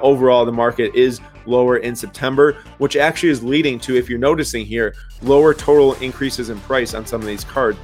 overall 0.00 0.44
the 0.44 0.52
market 0.52 0.94
is 0.94 1.20
lower 1.44 1.78
in 1.78 1.96
September, 1.96 2.52
which 2.78 2.94
actually 2.94 3.30
is 3.30 3.42
leading 3.42 3.80
to, 3.80 3.96
if 3.96 4.08
you're 4.08 4.16
noticing 4.16 4.64
here, 4.64 4.94
lower 5.22 5.52
total 5.52 5.94
increases 5.94 6.50
in 6.50 6.60
price 6.60 6.94
on 6.94 7.04
some 7.04 7.20
of 7.20 7.26
these 7.26 7.42
cards. 7.42 7.76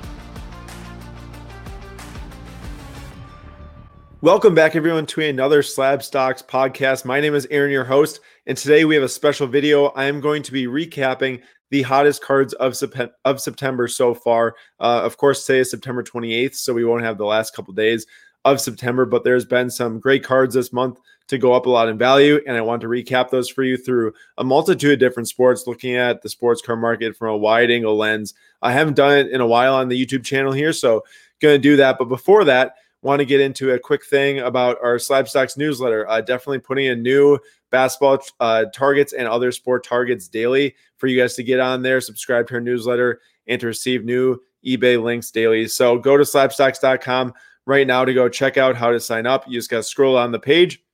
Welcome 4.20 4.54
back, 4.54 4.76
everyone, 4.76 5.06
to 5.06 5.22
another 5.22 5.60
Slab 5.60 6.04
Stocks 6.04 6.40
podcast. 6.40 7.04
My 7.04 7.20
name 7.20 7.34
is 7.34 7.48
Aaron, 7.50 7.72
your 7.72 7.82
host, 7.82 8.20
and 8.46 8.56
today 8.56 8.84
we 8.84 8.94
have 8.94 9.02
a 9.02 9.08
special 9.08 9.48
video. 9.48 9.86
I 9.86 10.04
am 10.04 10.20
going 10.20 10.44
to 10.44 10.52
be 10.52 10.66
recapping 10.66 11.42
the 11.70 11.82
hottest 11.82 12.22
cards 12.22 12.52
of, 12.54 12.80
of 13.24 13.40
September 13.40 13.88
so 13.88 14.14
far. 14.14 14.54
Uh, 14.78 15.00
of 15.02 15.16
course, 15.16 15.44
today 15.44 15.58
is 15.58 15.70
September 15.72 16.04
28th, 16.04 16.54
so 16.54 16.72
we 16.72 16.84
won't 16.84 17.02
have 17.02 17.18
the 17.18 17.26
last 17.26 17.56
couple 17.56 17.74
days 17.74 18.06
of 18.44 18.60
September, 18.60 19.06
but 19.06 19.24
there's 19.24 19.44
been 19.44 19.70
some 19.70 19.98
great 19.98 20.22
cards 20.22 20.54
this 20.54 20.72
month 20.72 20.98
to 21.28 21.38
go 21.38 21.54
up 21.54 21.66
a 21.66 21.70
lot 21.70 21.88
in 21.88 21.96
value. 21.96 22.40
And 22.46 22.56
I 22.56 22.60
want 22.60 22.82
to 22.82 22.88
recap 22.88 23.30
those 23.30 23.48
for 23.48 23.62
you 23.62 23.76
through 23.76 24.12
a 24.36 24.44
multitude 24.44 24.92
of 24.92 24.98
different 24.98 25.28
sports, 25.28 25.66
looking 25.66 25.96
at 25.96 26.22
the 26.22 26.28
sports 26.28 26.60
car 26.60 26.76
market 26.76 27.16
from 27.16 27.28
a 27.28 27.36
wide 27.36 27.70
angle 27.70 27.96
lens. 27.96 28.34
I 28.60 28.72
haven't 28.72 28.96
done 28.96 29.16
it 29.16 29.28
in 29.30 29.40
a 29.40 29.46
while 29.46 29.74
on 29.74 29.88
the 29.88 30.06
YouTube 30.06 30.24
channel 30.24 30.52
here, 30.52 30.72
so 30.72 31.04
going 31.40 31.54
to 31.54 31.62
do 31.62 31.76
that. 31.76 31.98
But 31.98 32.06
before 32.06 32.44
that, 32.44 32.74
want 33.02 33.20
to 33.20 33.26
get 33.26 33.40
into 33.40 33.72
a 33.72 33.78
quick 33.78 34.04
thing 34.04 34.40
about 34.40 34.78
our 34.82 34.98
Slab 34.98 35.28
Stocks 35.28 35.56
newsletter. 35.56 36.08
Uh, 36.08 36.20
definitely 36.20 36.58
putting 36.58 36.86
in 36.86 37.02
new 37.02 37.38
basketball 37.70 38.18
uh, 38.40 38.64
targets 38.74 39.12
and 39.12 39.28
other 39.28 39.52
sport 39.52 39.84
targets 39.84 40.28
daily 40.28 40.74
for 40.96 41.06
you 41.06 41.20
guys 41.20 41.34
to 41.34 41.42
get 41.42 41.60
on 41.60 41.82
there, 41.82 42.00
subscribe 42.00 42.46
to 42.48 42.54
our 42.54 42.60
newsletter, 42.60 43.20
and 43.46 43.60
to 43.60 43.66
receive 43.66 44.04
new 44.04 44.40
eBay 44.64 45.02
links 45.02 45.30
daily. 45.30 45.68
So 45.68 45.98
go 45.98 46.16
to 46.16 46.24
slabstocks.com 46.24 47.34
right 47.66 47.86
now 47.86 48.04
to 48.04 48.14
go 48.14 48.28
check 48.28 48.56
out 48.56 48.76
how 48.76 48.90
to 48.90 49.00
sign 49.00 49.26
up. 49.26 49.44
You 49.46 49.58
just 49.58 49.70
got 49.70 49.78
to 49.78 49.82
scroll 49.82 50.16
on 50.16 50.32
the 50.32 50.38
page 50.38 50.84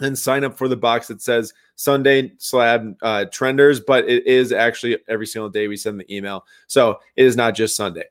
then 0.00 0.16
sign 0.16 0.44
up 0.44 0.56
for 0.56 0.68
the 0.68 0.76
box 0.76 1.08
that 1.08 1.22
says 1.22 1.52
Sunday 1.76 2.32
slab 2.38 2.96
uh, 3.02 3.26
trenders, 3.26 3.80
but 3.80 4.08
it 4.08 4.26
is 4.26 4.52
actually 4.52 4.98
every 5.08 5.26
single 5.26 5.48
day 5.48 5.68
we 5.68 5.76
send 5.76 6.00
the 6.00 6.14
email. 6.14 6.44
So 6.66 6.98
it 7.16 7.26
is 7.26 7.36
not 7.36 7.54
just 7.54 7.76
Sunday. 7.76 8.04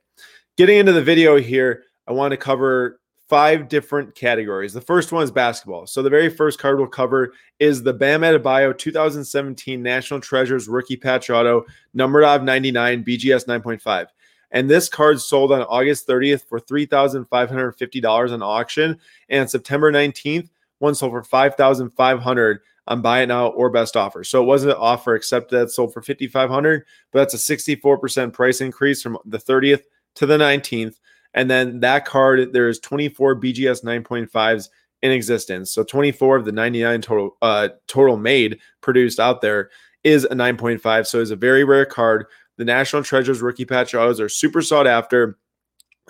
Getting 0.56 0.78
into 0.78 0.92
the 0.92 1.02
video 1.02 1.38
here, 1.38 1.84
I 2.06 2.12
want 2.12 2.32
to 2.32 2.36
cover 2.36 3.00
five 3.28 3.68
different 3.68 4.14
categories. 4.14 4.72
The 4.72 4.80
first 4.80 5.12
one 5.12 5.22
is 5.22 5.30
basketball. 5.30 5.86
So 5.86 6.02
the 6.02 6.10
very 6.10 6.28
first 6.28 6.58
card 6.58 6.78
we'll 6.78 6.88
cover 6.88 7.32
is 7.60 7.82
the 7.82 7.92
Bam 7.92 8.22
Adebayo 8.22 8.76
2017 8.76 9.80
National 9.80 10.20
Treasures 10.20 10.68
rookie 10.68 10.96
patch 10.96 11.30
auto, 11.30 11.64
numbered 11.94 12.24
of 12.24 12.42
99, 12.42 13.04
BGS 13.04 13.46
9.5. 13.46 14.06
And 14.52 14.68
this 14.68 14.88
card 14.88 15.20
sold 15.20 15.52
on 15.52 15.62
August 15.62 16.06
30th 16.08 16.44
for 16.44 16.60
$3,550 16.60 18.32
on 18.32 18.42
auction. 18.42 18.98
And 19.28 19.48
September 19.48 19.92
19th, 19.92 20.48
one 20.78 20.94
sold 20.94 21.12
for 21.12 21.22
5500 21.22 22.60
on 22.86 23.02
buy 23.02 23.22
it 23.22 23.26
now 23.26 23.48
or 23.48 23.70
best 23.70 23.96
offer. 23.96 24.24
So 24.24 24.42
it 24.42 24.46
wasn't 24.46 24.72
an 24.72 24.78
offer 24.78 25.14
except 25.14 25.50
that 25.50 25.70
sold 25.70 25.92
for 25.92 26.02
5500 26.02 26.84
but 27.12 27.18
that's 27.20 27.34
a 27.34 27.56
64% 27.56 28.32
price 28.32 28.60
increase 28.60 29.02
from 29.02 29.18
the 29.24 29.38
30th 29.38 29.82
to 30.16 30.26
the 30.26 30.36
19th. 30.36 30.96
And 31.34 31.48
then 31.48 31.80
that 31.80 32.04
card, 32.04 32.52
there's 32.52 32.80
24 32.80 33.36
BGS 33.40 33.84
9.5s 33.84 34.68
in 35.02 35.12
existence. 35.12 35.70
So 35.70 35.84
24 35.84 36.38
of 36.38 36.44
the 36.44 36.52
99 36.52 37.00
total 37.02 37.36
uh, 37.40 37.68
total 37.86 38.16
made 38.16 38.58
produced 38.80 39.20
out 39.20 39.40
there 39.40 39.70
is 40.02 40.24
a 40.24 40.34
9.5. 40.34 41.06
So 41.06 41.20
it's 41.20 41.30
a 41.30 41.36
very 41.36 41.64
rare 41.64 41.86
card. 41.86 42.26
The 42.56 42.64
National 42.64 43.02
Treasures 43.02 43.40
rookie 43.40 43.64
patch 43.64 43.94
autos 43.94 44.20
are 44.20 44.28
super 44.28 44.62
sought 44.62 44.86
after. 44.86 45.38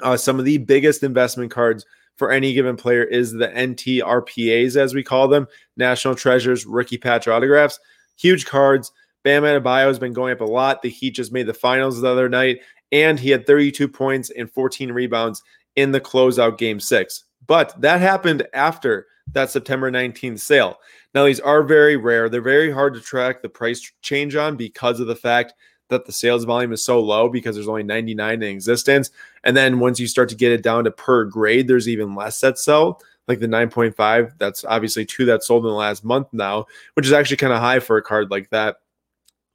Uh, 0.03 0.17
some 0.17 0.39
of 0.39 0.45
the 0.45 0.59
biggest 0.59 1.03
investment 1.03 1.51
cards 1.51 1.85
for 2.17 2.31
any 2.31 2.53
given 2.53 2.77
player 2.77 3.03
is 3.03 3.33
the 3.33 3.49
NTRPAs, 3.49 4.77
as 4.77 4.95
we 4.95 5.03
call 5.03 5.29
them, 5.29 5.47
National 5.77 6.15
Treasures 6.15 6.67
Rookie 6.67 6.99
Patch 6.99 7.29
Autographs. 7.29 7.81
Huge 8.17 8.47
cards. 8.47 8.93
Bam 9.23 9.43
Adebayo 9.43 9.87
has 9.87 9.99
been 9.99 10.13
going 10.13 10.33
up 10.33 10.41
a 10.41 10.45
lot. 10.45 10.83
The 10.83 10.89
Heat 10.89 11.13
just 11.15 11.33
made 11.33 11.47
the 11.47 11.55
finals 11.55 12.01
the 12.01 12.09
other 12.09 12.29
night, 12.29 12.61
and 12.93 13.19
he 13.19 13.31
had 13.31 13.47
32 13.47 13.89
points 13.89 14.31
and 14.31 14.51
14 14.51 14.93
rebounds 14.93 15.43
in 15.77 15.93
the 15.93 16.01
closeout 16.01 16.59
game 16.59 16.81
six. 16.81 17.25
But 17.47 17.79
that 17.81 18.01
happened 18.01 18.47
after 18.53 19.07
that 19.33 19.51
September 19.51 19.91
19th 19.91 20.41
sale. 20.41 20.79
Now, 21.15 21.25
these 21.25 21.41
are 21.41 21.63
very 21.63 21.97
rare. 21.97 22.29
They're 22.29 22.41
very 22.41 22.71
hard 22.71 22.95
to 22.95 23.01
track 23.01 23.43
the 23.43 23.49
price 23.49 23.93
change 24.03 24.37
on 24.37 24.57
because 24.57 25.01
of 25.01 25.07
the 25.07 25.17
fact 25.17 25.55
that 25.91 26.07
the 26.07 26.13
sales 26.13 26.45
volume 26.45 26.73
is 26.73 26.83
so 26.83 27.01
low 27.01 27.29
because 27.29 27.55
there's 27.55 27.69
only 27.69 27.83
99 27.83 28.35
in 28.35 28.43
existence. 28.43 29.11
And 29.45 29.57
then 29.57 29.79
once 29.79 30.01
you 30.01 30.07
start 30.07 30.29
to 30.31 30.35
get 30.35 30.53
it 30.53 30.63
down 30.63 30.85
to 30.85 30.91
per 30.91 31.25
grade, 31.25 31.69
there's 31.69 31.89
even 31.89 32.15
less 32.15 32.41
that 32.41 32.59
sell, 32.59 33.01
like 33.29 33.41
the 33.41 33.47
9.5. 33.47 34.33
That's 34.39 34.65
obviously 34.65 35.05
two 35.05 35.27
that 35.27 35.43
sold 35.43 35.65
in 35.65 35.71
the 35.71 35.77
last 35.77 36.05
month 36.05 36.29
now, 36.33 36.67
which 36.95 37.07
is 37.07 37.13
actually 37.13 37.37
kind 37.37 37.53
of 37.53 37.61
high 37.61 37.81
for 37.81 37.97
a 37.97 38.03
card 38.03 38.31
like 38.31 38.51
that. 38.51 38.77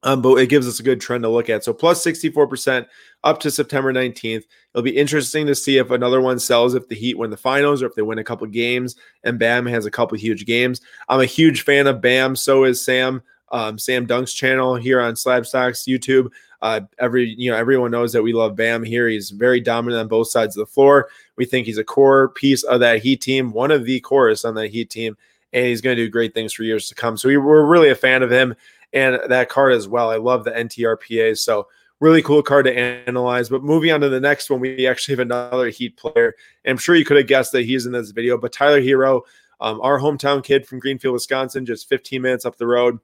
Um, 0.03 0.21
but 0.21 0.35
it 0.35 0.49
gives 0.49 0.67
us 0.67 0.79
a 0.79 0.83
good 0.83 1.01
trend 1.01 1.23
to 1.23 1.29
look 1.29 1.49
at. 1.49 1.63
So 1.63 1.73
plus 1.73 2.05
64% 2.05 2.85
up 3.23 3.39
to 3.39 3.49
September 3.49 3.91
19th. 3.91 4.43
It'll 4.73 4.83
be 4.83 4.95
interesting 4.95 5.47
to 5.47 5.55
see 5.55 5.79
if 5.79 5.89
another 5.89 6.21
one 6.21 6.37
sells 6.37 6.75
if 6.75 6.87
the 6.87 6.95
Heat 6.95 7.17
win 7.17 7.31
the 7.31 7.37
finals 7.37 7.81
or 7.81 7.87
if 7.87 7.95
they 7.95 8.03
win 8.03 8.19
a 8.19 8.23
couple 8.23 8.45
games 8.45 8.95
and 9.23 9.39
Bam 9.39 9.65
has 9.65 9.87
a 9.87 9.91
couple 9.91 10.15
huge 10.15 10.45
games. 10.45 10.79
I'm 11.09 11.21
a 11.21 11.25
huge 11.25 11.63
fan 11.63 11.87
of 11.87 12.01
Bam. 12.01 12.35
So 12.35 12.65
is 12.65 12.85
Sam 12.85 13.23
um, 13.51 13.77
Sam 13.77 14.05
Dunk's 14.05 14.33
channel 14.33 14.75
here 14.75 14.99
on 14.99 15.15
Slab 15.15 15.45
Stocks 15.45 15.83
YouTube. 15.83 16.31
Uh, 16.61 16.81
every 16.99 17.35
you 17.37 17.51
know 17.51 17.57
everyone 17.57 17.91
knows 17.91 18.13
that 18.13 18.23
we 18.23 18.33
love 18.33 18.55
Bam 18.55 18.83
here. 18.83 19.07
He's 19.07 19.29
very 19.29 19.59
dominant 19.59 20.01
on 20.01 20.07
both 20.07 20.29
sides 20.29 20.57
of 20.57 20.61
the 20.61 20.71
floor. 20.71 21.09
We 21.35 21.45
think 21.45 21.65
he's 21.65 21.77
a 21.77 21.83
core 21.83 22.29
piece 22.29 22.63
of 22.63 22.79
that 22.79 23.03
Heat 23.03 23.21
team, 23.21 23.51
one 23.51 23.71
of 23.71 23.85
the 23.85 23.99
cores 23.99 24.45
on 24.45 24.55
that 24.55 24.69
Heat 24.69 24.89
team, 24.89 25.17
and 25.53 25.65
he's 25.65 25.81
going 25.81 25.95
to 25.95 26.03
do 26.03 26.09
great 26.09 26.33
things 26.33 26.53
for 26.53 26.63
years 26.63 26.87
to 26.89 26.95
come. 26.95 27.17
So 27.17 27.27
we 27.27 27.37
were 27.37 27.65
really 27.65 27.89
a 27.89 27.95
fan 27.95 28.23
of 28.23 28.31
him 28.31 28.55
and 28.93 29.19
that 29.27 29.49
card 29.49 29.73
as 29.73 29.87
well. 29.87 30.09
I 30.09 30.15
love 30.15 30.43
the 30.43 30.51
NTRPA. 30.51 31.37
So 31.37 31.67
really 31.99 32.21
cool 32.21 32.41
card 32.41 32.65
to 32.65 32.77
analyze. 32.77 33.49
But 33.49 33.63
moving 33.63 33.91
on 33.91 34.01
to 34.01 34.09
the 34.09 34.19
next 34.19 34.49
one, 34.49 34.59
we 34.59 34.87
actually 34.87 35.13
have 35.13 35.19
another 35.19 35.69
Heat 35.69 35.97
player. 35.97 36.33
And 36.63 36.71
I'm 36.71 36.77
sure 36.77 36.95
you 36.95 37.05
could 37.05 37.17
have 37.17 37.27
guessed 37.27 37.51
that 37.51 37.65
he's 37.65 37.85
in 37.85 37.91
this 37.91 38.11
video, 38.11 38.37
but 38.37 38.53
Tyler 38.53 38.81
Herro, 38.81 39.21
um, 39.61 39.79
our 39.81 39.99
hometown 39.99 40.43
kid 40.43 40.65
from 40.65 40.79
Greenfield, 40.79 41.13
Wisconsin, 41.13 41.65
just 41.65 41.87
15 41.89 42.21
minutes 42.21 42.45
up 42.45 42.57
the 42.57 42.67
road. 42.67 42.99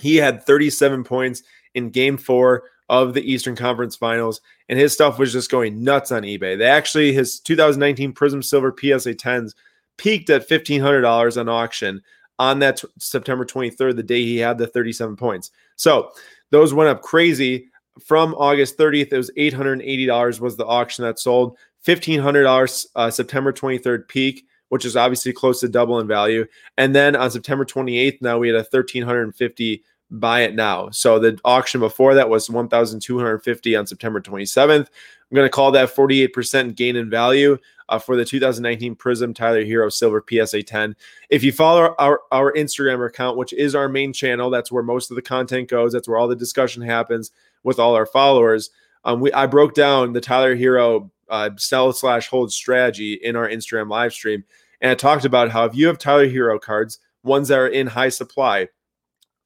He 0.00 0.16
had 0.16 0.44
37 0.44 1.04
points 1.04 1.42
in 1.74 1.90
game 1.90 2.16
four 2.16 2.64
of 2.88 3.14
the 3.14 3.30
Eastern 3.30 3.56
Conference 3.56 3.96
Finals, 3.96 4.40
and 4.68 4.78
his 4.78 4.92
stuff 4.92 5.18
was 5.18 5.32
just 5.32 5.50
going 5.50 5.82
nuts 5.82 6.12
on 6.12 6.22
eBay. 6.22 6.56
They 6.56 6.66
actually, 6.66 7.12
his 7.12 7.40
2019 7.40 8.12
Prizm 8.12 8.44
Silver 8.44 8.74
PSA 8.78 9.14
10s 9.14 9.54
peaked 9.96 10.30
at 10.30 10.48
$1,500 10.48 11.40
on 11.40 11.48
auction 11.48 12.02
on 12.38 12.58
that 12.60 12.78
t- 12.78 12.88
September 12.98 13.44
23rd, 13.44 13.96
the 13.96 14.02
day 14.02 14.22
he 14.22 14.36
had 14.38 14.58
the 14.58 14.66
37 14.66 15.16
points. 15.16 15.50
So 15.76 16.12
those 16.50 16.74
went 16.74 16.90
up 16.90 17.02
crazy. 17.02 17.68
From 18.04 18.34
August 18.34 18.76
30th, 18.76 19.12
it 19.12 19.16
was 19.16 19.30
$880 19.38 20.40
was 20.40 20.56
the 20.56 20.66
auction 20.66 21.04
that 21.04 21.18
sold. 21.18 21.56
$1,500 21.86 22.86
uh, 22.94 23.10
September 23.10 23.52
23rd 23.52 24.08
peak 24.08 24.46
which 24.68 24.84
is 24.84 24.96
obviously 24.96 25.32
close 25.32 25.60
to 25.60 25.68
double 25.68 26.00
in 26.00 26.06
value. 26.06 26.46
And 26.76 26.94
then 26.94 27.16
on 27.16 27.30
September 27.30 27.64
28th, 27.64 28.20
now 28.20 28.38
we 28.38 28.48
had 28.48 28.56
a 28.56 28.60
1350 28.60 29.82
buy 30.10 30.42
it 30.42 30.54
now. 30.54 30.90
So 30.90 31.18
the 31.18 31.38
auction 31.44 31.80
before 31.80 32.14
that 32.14 32.28
was 32.28 32.48
1250 32.48 33.76
on 33.76 33.86
September 33.86 34.20
27th. 34.20 34.86
I'm 34.86 35.34
going 35.34 35.46
to 35.46 35.50
call 35.50 35.72
that 35.72 35.94
48% 35.94 36.76
gain 36.76 36.94
in 36.94 37.10
value 37.10 37.58
uh, 37.88 37.98
for 37.98 38.16
the 38.16 38.24
2019 38.24 38.94
Prizm 38.94 39.34
Tyler 39.34 39.64
Herro 39.64 39.92
Silver 39.92 40.24
PSA 40.28 40.62
10. 40.62 40.94
If 41.30 41.42
you 41.42 41.52
follow 41.52 41.94
our, 41.98 42.20
our 42.30 42.52
Instagram 42.52 43.04
account, 43.04 43.36
which 43.36 43.52
is 43.52 43.74
our 43.74 43.88
main 43.88 44.12
channel, 44.12 44.50
that's 44.50 44.70
where 44.70 44.84
most 44.84 45.10
of 45.10 45.16
the 45.16 45.22
content 45.22 45.68
goes. 45.68 45.92
That's 45.92 46.06
where 46.06 46.18
all 46.18 46.28
the 46.28 46.36
discussion 46.36 46.82
happens 46.82 47.32
with 47.64 47.78
all 47.80 47.94
our 47.94 48.06
followers. 48.06 48.70
Um, 49.04 49.20
we 49.20 49.32
I 49.32 49.46
broke 49.46 49.74
down 49.74 50.12
the 50.12 50.20
Tyler 50.20 50.56
Herro 50.56 51.10
uh, 51.28 51.50
sell 51.56 51.92
slash 51.92 52.28
hold 52.28 52.52
strategy 52.52 53.14
in 53.14 53.36
our 53.36 53.48
Instagram 53.48 53.88
live 53.88 54.12
stream. 54.12 54.44
And 54.80 54.90
I 54.90 54.94
talked 54.94 55.24
about 55.24 55.50
how 55.50 55.64
if 55.64 55.74
you 55.74 55.86
have 55.86 55.98
Tyler 55.98 56.28
Herro 56.28 56.60
cards, 56.60 56.98
ones 57.22 57.48
that 57.48 57.58
are 57.58 57.68
in 57.68 57.86
high 57.86 58.10
supply, 58.10 58.68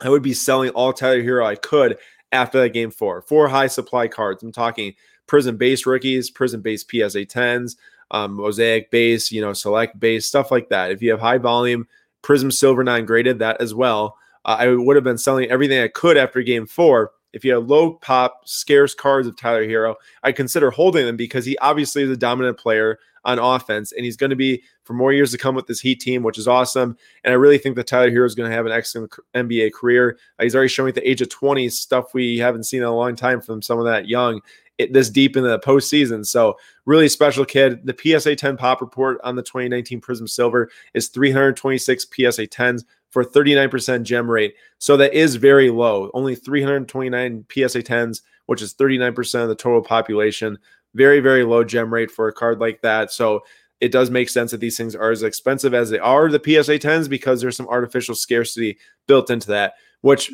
I 0.01 0.09
would 0.09 0.23
be 0.23 0.35
selling 0.35 0.71
all 0.71 0.93
Tyler 0.93 1.23
Herro 1.23 1.47
I 1.47 1.55
could 1.55 1.99
after 2.33 2.61
that 2.61 2.71
game 2.71 2.91
four. 2.91 3.23
Four 3.23 3.49
high 3.49 3.67
supply 3.67 4.09
cards. 4.09 4.43
I'm 4.43 4.53
talking 4.53 4.95
Prizm 5.29 5.59
base 5.59 5.87
rookies, 5.87 6.31
Prizm 6.31 6.63
base 6.63 6.83
PSA 6.83 7.27
10s, 7.27 7.77
um, 8.11 8.35
Mosaic 8.35 8.91
base, 8.91 9.31
you 9.31 9.41
know, 9.41 9.53
select 9.53 9.99
base, 10.01 10.27
stuff 10.27 10.51
like 10.51 10.69
that. 10.71 10.91
If 10.91 11.03
you 11.03 11.11
have 11.11 11.21
high 11.21 11.39
volume, 11.39 11.87
Prizm 12.23 12.53
Silver 12.53 12.83
9 12.83 13.07
graded, 13.07 13.39
that 13.39 13.61
as 13.61 13.75
well. 13.75 14.17
Uh, 14.45 14.57
I 14.59 14.69
would 14.69 14.97
have 14.97 15.05
been 15.05 15.19
selling 15.19 15.51
everything 15.51 15.81
I 15.81 15.89
could 15.89 16.17
after 16.17 16.43
game 16.43 16.67
four 16.67 17.13
if 17.33 17.45
you 17.45 17.53
have 17.55 17.69
low 17.69 17.95
pop, 17.95 18.43
scarce 18.45 18.95
cards 18.95 19.27
of 19.27 19.37
Tyler 19.37 19.67
Herro, 19.67 19.95
I 20.23 20.33
consider 20.33 20.71
holding 20.71 21.07
them 21.07 21.17
because 21.17 21.45
he 21.45 21.57
obviously 21.59 22.03
is 22.03 22.11
a 22.11 22.17
dominant 22.17 22.59
player 22.59 22.99
on 23.25 23.39
offense, 23.39 23.93
and 23.93 24.05
he's 24.05 24.17
going 24.17 24.31
to 24.31 24.37
be 24.37 24.63
for 24.85 24.95
more 24.95 25.13
years 25.13 25.31
to 25.31 25.39
come 25.39 25.55
with 25.55 25.67
this 25.67 25.81
Heat 25.81 26.01
team, 26.01 26.23
which 26.23 26.39
is 26.39 26.49
awesome. 26.49 26.97
And 27.23 27.33
I 27.33 27.37
really 27.37 27.59
think 27.59 27.77
that 27.77 27.87
Tyler 27.87 28.11
Herro 28.11 28.27
is 28.27 28.35
going 28.35 28.51
to 28.51 28.57
have 28.57 28.67
an 28.67 28.73
excellent 28.73 29.13
NBA 29.35 29.73
career. 29.73 30.19
Uh, 30.39 30.45
he's 30.45 30.55
already 30.55 30.69
showing 30.69 30.89
at 30.89 30.95
the 30.95 31.09
age 31.09 31.21
of 31.21 31.29
20 31.29 31.69
stuff 31.69 32.15
we 32.15 32.39
haven't 32.39 32.65
seen 32.65 32.81
in 32.81 32.89
a 32.89 32.95
long 32.95 33.15
time 33.15 33.41
from 33.41 33.63
someone 33.63 33.87
that 33.87 34.09
young. 34.09 34.41
It, 34.79 34.95
this 34.95 35.11
deep 35.11 35.37
in 35.37 35.45
the 35.45 35.59
postseason. 35.59 36.25
So, 36.25 36.57
really 36.87 37.11
special 37.11 37.45
kid. 37.45 37.87
The 37.87 37.95
PSA 37.95 38.37
10 38.37 38.57
pop 38.57 38.81
report 38.81 39.21
on 39.23 39.37
the 39.37 39.43
2019 39.43 40.01
Prizm 40.01 40.27
Silver 40.27 40.71
is 40.95 41.09
326 41.09 42.05
PSA 42.05 42.47
10s, 42.47 42.85
for 43.11 43.25
39% 43.25 44.03
gem 44.03 44.31
rate. 44.31 44.55
So 44.79 44.97
that 44.97 45.13
is 45.13 45.37
very 45.37 45.71
low. 45.71 46.11
Only 46.15 46.35
329 46.35 47.45
PSA 47.53 47.83
10s, 47.83 48.23
which 48.47 48.63
is 48.63 48.75
39% 48.75 49.43
of 49.43 49.49
the 49.49 49.55
total 49.55 49.83
population. 49.83 50.59
Very, 50.95 51.21
very 51.21 51.45
low 51.45 51.63
gem 51.65 51.93
rate 51.93 52.11
for 52.11 52.29
a 52.29 52.33
card 52.33 52.61
like 52.61 52.81
that. 52.83 53.13
So 53.13 53.43
it 53.81 53.93
does 53.93 54.11
make 54.11 54.29
sense 54.29 54.51
that 54.51 54.61
these 54.61 54.77
things 54.77 54.95
are 54.95 55.11
as 55.11 55.23
expensive 55.23 55.75
as 55.75 55.91
they 55.91 55.99
are, 55.99 56.29
the 56.29 56.39
PSA 56.39 56.79
10s, 56.79 57.09
because 57.09 57.41
there's 57.41 57.57
some 57.57 57.69
artificial 57.69 58.15
scarcity 58.15 58.79
built 59.07 59.31
into 59.31 59.49
that. 59.49 59.75
Which, 60.03 60.33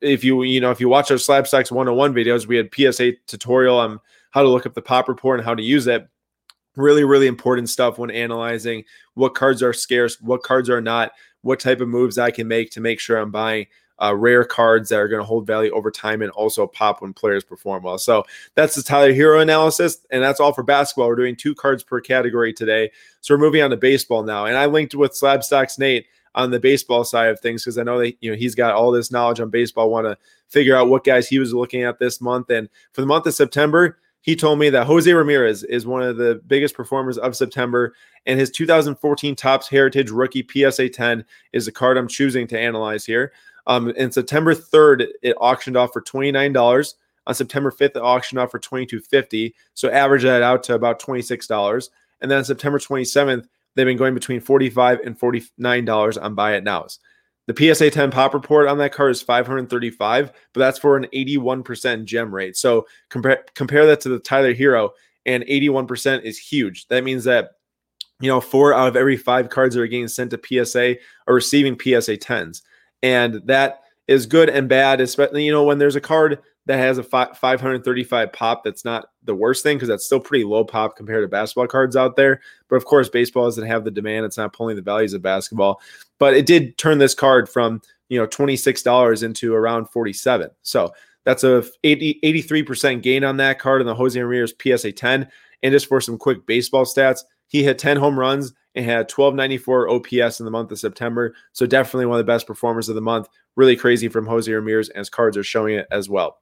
if 0.00 0.24
you 0.24 0.42
you 0.42 0.60
know, 0.60 0.70
if 0.70 0.80
you 0.80 0.88
watch 0.88 1.10
our 1.10 1.18
Slab 1.18 1.46
Stocks 1.46 1.70
101 1.70 2.14
videos, 2.14 2.46
we 2.46 2.56
had 2.56 2.70
PSA 2.74 3.12
tutorial 3.26 3.78
on 3.78 3.98
how 4.30 4.42
to 4.42 4.48
look 4.48 4.66
up 4.66 4.74
the 4.74 4.82
pop 4.82 5.08
report 5.08 5.38
and 5.38 5.44
how 5.46 5.54
to 5.54 5.62
use 5.62 5.86
it. 5.86 6.06
Really, 6.76 7.04
really 7.04 7.26
important 7.26 7.68
stuff 7.68 7.98
when 7.98 8.10
analyzing 8.10 8.84
what 9.14 9.34
cards 9.34 9.62
are 9.62 9.74
scarce, 9.74 10.18
what 10.20 10.42
cards 10.42 10.70
are 10.70 10.80
not, 10.80 11.12
what 11.42 11.60
type 11.60 11.80
of 11.80 11.88
moves 11.88 12.18
I 12.18 12.30
can 12.30 12.48
make 12.48 12.70
to 12.72 12.80
make 12.80 13.00
sure 13.00 13.18
I'm 13.18 13.30
buying 13.30 13.66
uh, 14.02 14.14
rare 14.14 14.44
cards 14.44 14.88
that 14.88 14.98
are 14.98 15.08
going 15.08 15.20
to 15.20 15.26
hold 15.26 15.46
value 15.46 15.70
over 15.70 15.90
time 15.90 16.22
and 16.22 16.30
also 16.32 16.66
pop 16.66 17.02
when 17.02 17.12
players 17.12 17.44
perform 17.44 17.84
well. 17.84 17.98
So 17.98 18.24
that's 18.54 18.74
the 18.74 18.82
Tyler 18.82 19.12
Herro 19.12 19.40
analysis, 19.40 19.98
and 20.10 20.22
that's 20.22 20.40
all 20.40 20.52
for 20.52 20.64
basketball. 20.64 21.06
We're 21.08 21.16
doing 21.16 21.36
two 21.36 21.54
cards 21.54 21.84
per 21.84 22.00
category 22.00 22.52
today. 22.52 22.90
So 23.20 23.34
we're 23.34 23.40
moving 23.40 23.62
on 23.62 23.70
to 23.70 23.76
baseball 23.76 24.24
now, 24.24 24.46
and 24.46 24.56
I 24.56 24.66
linked 24.66 24.94
with 24.94 25.14
Slab 25.14 25.44
Stocks 25.44 25.78
Nate 25.78 26.06
on 26.34 26.50
the 26.50 26.58
baseball 26.58 27.04
side 27.04 27.28
of 27.28 27.40
things 27.40 27.62
because 27.62 27.78
I 27.78 27.82
know 27.82 27.98
that 27.98 28.14
you 28.20 28.30
know 28.30 28.36
he's 28.36 28.54
got 28.54 28.74
all 28.74 28.90
this 28.90 29.12
knowledge 29.12 29.38
on 29.38 29.50
baseball. 29.50 29.90
Want 29.90 30.06
to 30.06 30.18
figure 30.48 30.76
out 30.76 30.88
what 30.88 31.04
guys 31.04 31.28
he 31.28 31.38
was 31.38 31.52
looking 31.52 31.82
at 31.82 31.98
this 31.98 32.20
month, 32.20 32.50
and 32.50 32.68
for 32.92 33.02
the 33.02 33.06
month 33.06 33.26
of 33.26 33.34
September, 33.34 33.98
he 34.22 34.36
told 34.36 34.58
me 34.58 34.70
that 34.70 34.86
Jose 34.86 35.12
Ramirez 35.12 35.64
is 35.64 35.86
one 35.86 36.02
of 36.02 36.16
the 36.16 36.40
biggest 36.46 36.74
performers 36.74 37.18
of 37.18 37.36
September, 37.36 37.94
and 38.24 38.38
his 38.38 38.50
2014 38.50 39.36
Topps 39.36 39.68
Heritage 39.68 40.10
Rookie 40.10 40.46
PSA 40.48 40.88
10 40.88 41.24
is 41.52 41.66
the 41.66 41.72
card 41.72 41.98
I'm 41.98 42.08
choosing 42.08 42.46
to 42.46 42.58
analyze 42.58 43.04
here. 43.04 43.32
Um, 43.66 43.92
and 43.96 44.14
September 44.14 44.54
3rd, 44.54 45.08
it 45.22 45.36
auctioned 45.40 45.76
off 45.76 45.92
for 45.92 46.00
$29. 46.00 46.94
On 47.26 47.34
September 47.34 47.70
5th, 47.70 47.96
it 47.96 47.98
auctioned 47.98 48.40
off 48.40 48.50
for 48.50 48.58
$22.50. 48.58 49.52
So 49.74 49.90
average 49.90 50.22
that 50.22 50.42
out 50.42 50.62
to 50.64 50.74
about 50.74 51.00
$26. 51.00 51.88
And 52.20 52.30
then 52.30 52.44
September 52.44 52.78
27th, 52.78 53.46
they've 53.74 53.86
been 53.86 53.96
going 53.96 54.14
between 54.14 54.40
45 54.40 55.00
and 55.00 55.18
$49 55.18 56.22
on 56.22 56.34
buy 56.34 56.54
it 56.54 56.64
nows. 56.64 56.98
The 57.46 57.74
PSA 57.74 57.90
10 57.90 58.10
pop 58.10 58.34
report 58.34 58.68
on 58.68 58.78
that 58.78 58.92
card 58.92 59.10
is 59.10 59.20
535, 59.20 60.32
but 60.52 60.60
that's 60.60 60.78
for 60.78 60.96
an 60.96 61.06
81% 61.12 62.04
gem 62.04 62.32
rate. 62.32 62.56
So 62.56 62.86
compare 63.08 63.44
compare 63.54 63.84
that 63.86 64.00
to 64.02 64.08
the 64.08 64.20
Tyler 64.20 64.54
Herro, 64.54 64.90
and 65.26 65.44
81% 65.44 66.22
is 66.22 66.38
huge. 66.38 66.86
That 66.88 67.04
means 67.04 67.24
that 67.24 67.52
you 68.20 68.28
know 68.28 68.40
four 68.40 68.74
out 68.74 68.88
of 68.88 68.96
every 68.96 69.16
five 69.16 69.48
cards 69.48 69.74
that 69.74 69.82
are 69.82 69.86
getting 69.88 70.08
sent 70.08 70.30
to 70.30 70.64
PSA 70.64 70.96
are 71.26 71.34
receiving 71.34 71.78
PSA 71.78 72.18
10s, 72.18 72.62
and 73.02 73.42
that 73.46 73.80
is 74.06 74.26
good 74.26 74.48
and 74.48 74.68
bad. 74.68 75.00
Especially 75.00 75.44
you 75.44 75.52
know 75.52 75.64
when 75.64 75.78
there's 75.78 75.96
a 75.96 76.00
card 76.00 76.38
that 76.66 76.78
has 76.78 76.98
a 76.98 77.02
535 77.02 78.32
pop 78.32 78.64
that's 78.64 78.84
not 78.84 79.06
the 79.24 79.34
worst 79.34 79.62
thing 79.62 79.76
because 79.76 79.88
that's 79.88 80.04
still 80.04 80.20
pretty 80.20 80.44
low 80.44 80.64
pop 80.64 80.96
compared 80.96 81.24
to 81.24 81.28
basketball 81.28 81.66
cards 81.66 81.96
out 81.96 82.16
there 82.16 82.40
but 82.68 82.76
of 82.76 82.84
course 82.84 83.08
baseball 83.08 83.44
doesn't 83.44 83.66
have 83.66 83.84
the 83.84 83.90
demand 83.90 84.24
it's 84.24 84.36
not 84.36 84.52
pulling 84.52 84.76
the 84.76 84.82
values 84.82 85.14
of 85.14 85.22
basketball 85.22 85.80
but 86.18 86.34
it 86.34 86.46
did 86.46 86.76
turn 86.78 86.98
this 86.98 87.14
card 87.14 87.48
from 87.48 87.80
you 88.08 88.18
know 88.18 88.26
$26 88.26 89.22
into 89.22 89.54
around 89.54 89.86
47 89.86 90.50
so 90.62 90.92
that's 91.24 91.44
a 91.44 91.64
80, 91.84 92.18
83% 92.24 93.00
gain 93.02 93.24
on 93.24 93.36
that 93.36 93.58
card 93.58 93.80
in 93.80 93.86
the 93.86 93.94
jose 93.94 94.20
ramirez 94.20 94.54
psa 94.60 94.92
10 94.92 95.28
and 95.62 95.72
just 95.72 95.86
for 95.86 96.00
some 96.00 96.18
quick 96.18 96.46
baseball 96.46 96.84
stats 96.84 97.22
he 97.48 97.62
hit 97.62 97.78
10 97.78 97.96
home 97.96 98.18
runs 98.18 98.52
and 98.74 98.84
had 98.84 99.10
1294 99.10 99.90
OPS 99.90 100.40
in 100.40 100.44
the 100.44 100.50
month 100.50 100.72
of 100.72 100.78
September. 100.78 101.34
So 101.52 101.66
definitely 101.66 102.06
one 102.06 102.18
of 102.18 102.26
the 102.26 102.32
best 102.32 102.46
performers 102.46 102.88
of 102.88 102.94
the 102.94 103.00
month. 103.00 103.28
Really 103.56 103.76
crazy 103.76 104.08
from 104.08 104.26
Jose 104.26 104.50
Ramirez, 104.50 104.88
and 104.88 104.98
his 104.98 105.10
cards 105.10 105.36
are 105.36 105.44
showing 105.44 105.74
it 105.74 105.86
as 105.90 106.08
well. 106.08 106.38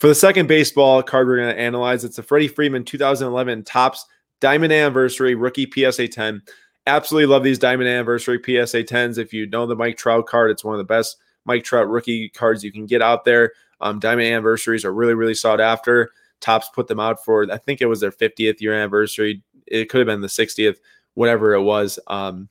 For 0.00 0.08
the 0.08 0.14
second 0.14 0.46
baseball 0.46 1.02
card 1.02 1.28
we're 1.28 1.36
going 1.36 1.54
to 1.54 1.60
analyze, 1.60 2.04
it's 2.04 2.16
a 2.16 2.22
Freddie 2.22 2.48
Freeman 2.48 2.84
2011 2.84 3.64
Topps 3.64 4.06
Diamond 4.40 4.72
Anniversary 4.72 5.34
Rookie 5.34 5.70
PSA 5.70 6.08
10. 6.08 6.40
Absolutely 6.86 7.26
love 7.26 7.44
these 7.44 7.58
Diamond 7.58 7.90
Anniversary 7.90 8.38
PSA 8.38 8.84
10s. 8.84 9.18
If 9.18 9.34
you 9.34 9.46
know 9.46 9.66
the 9.66 9.76
Mike 9.76 9.98
Trout 9.98 10.26
card, 10.26 10.50
it's 10.50 10.64
one 10.64 10.72
of 10.72 10.78
the 10.78 10.84
best 10.84 11.18
Mike 11.44 11.64
Trout 11.64 11.86
rookie 11.86 12.30
cards 12.30 12.64
you 12.64 12.72
can 12.72 12.86
get 12.86 13.02
out 13.02 13.26
there. 13.26 13.52
Um, 13.82 13.98
Diamond 13.98 14.26
Anniversaries 14.26 14.86
are 14.86 14.94
really, 14.94 15.12
really 15.12 15.34
sought 15.34 15.60
after. 15.60 16.12
Topps 16.40 16.70
put 16.74 16.88
them 16.88 16.98
out 16.98 17.22
for, 17.22 17.46
I 17.52 17.58
think 17.58 17.82
it 17.82 17.86
was 17.86 18.00
their 18.00 18.10
50th 18.10 18.62
year 18.62 18.72
anniversary. 18.72 19.42
It 19.66 19.90
could 19.90 19.98
have 19.98 20.06
been 20.06 20.22
the 20.22 20.28
60th, 20.28 20.78
whatever 21.12 21.52
it 21.52 21.62
was. 21.62 21.98
Um, 22.06 22.48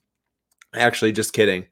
actually, 0.72 1.10
just 1.10 1.32
kidding. 1.32 1.66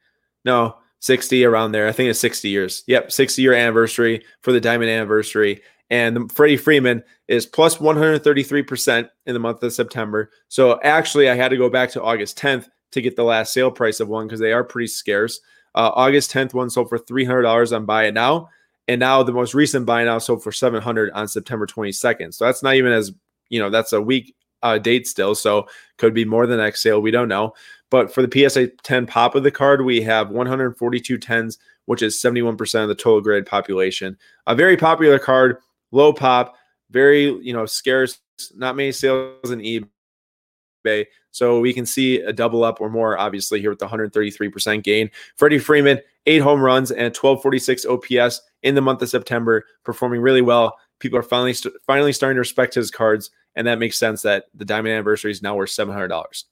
No, 0.44 0.78
60 1.00 1.44
around 1.44 1.72
there. 1.72 1.88
I 1.88 1.92
think 1.92 2.10
it's 2.10 2.20
60 2.20 2.48
years. 2.48 2.82
Yep, 2.86 3.12
60 3.12 3.42
year 3.42 3.54
anniversary 3.54 4.24
for 4.42 4.52
the 4.52 4.60
diamond 4.60 4.90
anniversary. 4.90 5.62
And 5.90 6.16
the 6.16 6.34
Freddie 6.34 6.56
Freeman 6.56 7.02
is 7.28 7.46
plus 7.46 7.78
133% 7.78 9.08
in 9.26 9.34
the 9.34 9.40
month 9.40 9.62
of 9.62 9.72
September. 9.72 10.30
So 10.48 10.80
actually, 10.82 11.30
I 11.30 11.34
had 11.34 11.48
to 11.48 11.56
go 11.56 11.70
back 11.70 11.90
to 11.92 12.02
August 12.02 12.38
10th 12.38 12.68
to 12.92 13.00
get 13.00 13.16
the 13.16 13.24
last 13.24 13.52
sale 13.52 13.70
price 13.70 14.00
of 14.00 14.08
one 14.08 14.26
because 14.26 14.40
they 14.40 14.52
are 14.52 14.64
pretty 14.64 14.88
scarce. 14.88 15.40
Uh, 15.74 15.90
August 15.94 16.32
10th 16.32 16.54
one 16.54 16.70
sold 16.70 16.88
for 16.88 16.98
$300 16.98 17.74
on 17.74 17.86
buy 17.86 18.04
it 18.04 18.14
now. 18.14 18.48
And 18.86 19.00
now 19.00 19.22
the 19.22 19.32
most 19.32 19.54
recent 19.54 19.86
buy 19.86 20.04
now 20.04 20.18
sold 20.18 20.42
for 20.42 20.52
700 20.52 21.10
on 21.12 21.28
September 21.28 21.66
22nd. 21.66 22.34
So 22.34 22.46
that's 22.46 22.62
not 22.62 22.74
even 22.74 22.92
as, 22.92 23.12
you 23.50 23.60
know, 23.60 23.70
that's 23.70 23.92
a 23.92 24.00
week 24.00 24.34
uh, 24.62 24.78
date 24.78 25.06
still. 25.06 25.34
So 25.34 25.68
could 25.98 26.14
be 26.14 26.24
more 26.24 26.46
than 26.46 26.58
next 26.58 26.82
sale. 26.82 27.00
We 27.00 27.10
don't 27.10 27.28
know. 27.28 27.52
But 27.90 28.12
for 28.12 28.24
the 28.24 28.48
PSA 28.48 28.68
10 28.82 29.06
pop 29.06 29.34
of 29.34 29.42
the 29.42 29.50
card, 29.50 29.84
we 29.84 30.02
have 30.02 30.30
142 30.30 31.18
10s, 31.18 31.58
which 31.86 32.02
is 32.02 32.20
71% 32.20 32.82
of 32.82 32.88
the 32.88 32.94
total 32.94 33.20
grade 33.20 33.46
population. 33.46 34.16
A 34.46 34.54
very 34.54 34.76
popular 34.76 35.18
card, 35.18 35.58
low 35.90 36.12
pop, 36.12 36.56
very, 36.90 37.24
you 37.42 37.52
know, 37.52 37.66
scarce, 37.66 38.20
not 38.54 38.76
many 38.76 38.92
sales 38.92 39.50
in 39.50 39.60
eBay. 39.60 41.06
So 41.30 41.60
we 41.60 41.72
can 41.72 41.86
see 41.86 42.20
a 42.20 42.32
double 42.32 42.64
up 42.64 42.80
or 42.80 42.90
more, 42.90 43.18
obviously, 43.18 43.60
here 43.60 43.70
with 43.70 43.78
the 43.78 43.86
133% 43.86 44.82
gain. 44.82 45.10
Freddie 45.36 45.58
Freeman, 45.58 46.00
eight 46.26 46.40
home 46.40 46.60
runs 46.60 46.90
and 46.90 47.14
1246 47.16 47.86
OPS 47.86 48.42
in 48.62 48.74
the 48.74 48.80
month 48.80 49.02
of 49.02 49.08
September, 49.08 49.64
performing 49.84 50.20
really 50.20 50.42
well. 50.42 50.76
People 50.98 51.18
are 51.18 51.22
finally 51.22 51.54
finally 51.86 52.12
starting 52.12 52.34
to 52.34 52.40
respect 52.40 52.74
his 52.74 52.90
cards, 52.90 53.30
and 53.54 53.66
that 53.66 53.78
makes 53.78 53.98
sense 53.98 54.22
that 54.22 54.46
the 54.54 54.64
Diamond 54.64 54.94
Anniversary 54.94 55.30
is 55.30 55.42
now 55.42 55.54
worth 55.54 55.70
$700. 55.70 56.44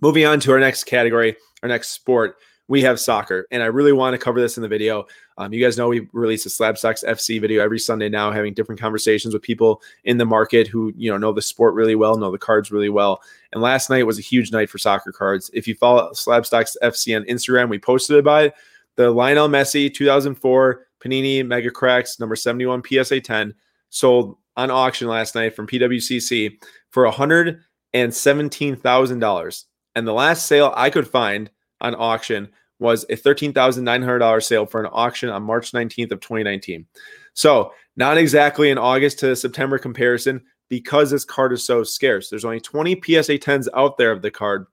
Moving 0.00 0.26
on 0.26 0.40
to 0.40 0.52
our 0.52 0.60
next 0.60 0.84
category, 0.84 1.36
our 1.62 1.68
next 1.68 1.90
sport, 1.90 2.36
we 2.68 2.82
have 2.82 2.98
soccer. 2.98 3.46
And 3.50 3.62
I 3.62 3.66
really 3.66 3.92
want 3.92 4.14
to 4.14 4.18
cover 4.18 4.40
this 4.40 4.56
in 4.56 4.62
the 4.62 4.68
video. 4.68 5.06
Um, 5.38 5.52
you 5.52 5.62
guys 5.64 5.78
know 5.78 5.88
we 5.88 6.08
release 6.12 6.44
a 6.46 6.50
Slab 6.50 6.76
Stocks 6.78 7.04
FC 7.06 7.40
video 7.40 7.62
every 7.62 7.78
Sunday 7.78 8.08
now, 8.08 8.32
having 8.32 8.54
different 8.54 8.80
conversations 8.80 9.32
with 9.32 9.42
people 9.42 9.80
in 10.04 10.18
the 10.18 10.24
market 10.24 10.66
who 10.66 10.92
you 10.96 11.08
know 11.10 11.16
know 11.16 11.32
the 11.32 11.42
sport 11.42 11.74
really 11.74 11.94
well, 11.94 12.16
know 12.16 12.32
the 12.32 12.38
cards 12.38 12.72
really 12.72 12.88
well. 12.88 13.20
And 13.52 13.62
last 13.62 13.88
night 13.88 14.06
was 14.06 14.18
a 14.18 14.22
huge 14.22 14.50
night 14.52 14.68
for 14.68 14.78
soccer 14.78 15.12
cards. 15.12 15.50
If 15.54 15.68
you 15.68 15.74
follow 15.74 16.12
Slab 16.12 16.46
Stocks 16.46 16.76
FC 16.82 17.16
on 17.16 17.24
Instagram, 17.24 17.68
we 17.68 17.78
posted 17.78 18.18
about 18.18 18.46
it. 18.46 18.54
The 18.96 19.10
Lionel 19.10 19.48
Messi 19.48 19.92
2004 19.92 20.86
Panini 21.00 21.46
Mega 21.46 21.70
Cracks 21.70 22.18
number 22.18 22.34
71 22.34 22.82
PSA 22.84 23.20
10 23.20 23.54
sold 23.90 24.38
on 24.56 24.70
auction 24.70 25.08
last 25.08 25.34
night 25.34 25.54
from 25.54 25.66
PWCC 25.66 26.56
for 26.90 27.04
$117,000. 27.04 29.64
And 29.96 30.06
the 30.06 30.12
last 30.12 30.46
sale 30.46 30.72
I 30.76 30.90
could 30.90 31.08
find 31.08 31.50
on 31.80 31.96
auction 31.96 32.50
was 32.78 33.04
a 33.04 33.16
$13,900 33.16 34.42
sale 34.44 34.66
for 34.66 34.80
an 34.84 34.90
auction 34.92 35.30
on 35.30 35.42
March 35.42 35.72
19th 35.72 36.12
of 36.12 36.20
2019. 36.20 36.86
So, 37.32 37.72
not 37.96 38.18
exactly 38.18 38.70
an 38.70 38.76
August 38.76 39.18
to 39.20 39.34
September 39.34 39.78
comparison 39.78 40.42
because 40.68 41.10
this 41.10 41.24
card 41.24 41.52
is 41.54 41.64
so 41.64 41.82
scarce. 41.82 42.28
There's 42.28 42.44
only 42.44 42.60
20 42.60 43.00
PSA 43.02 43.38
10s 43.38 43.68
out 43.74 43.96
there 43.96 44.12
of 44.12 44.20
the 44.20 44.30
card 44.30 44.66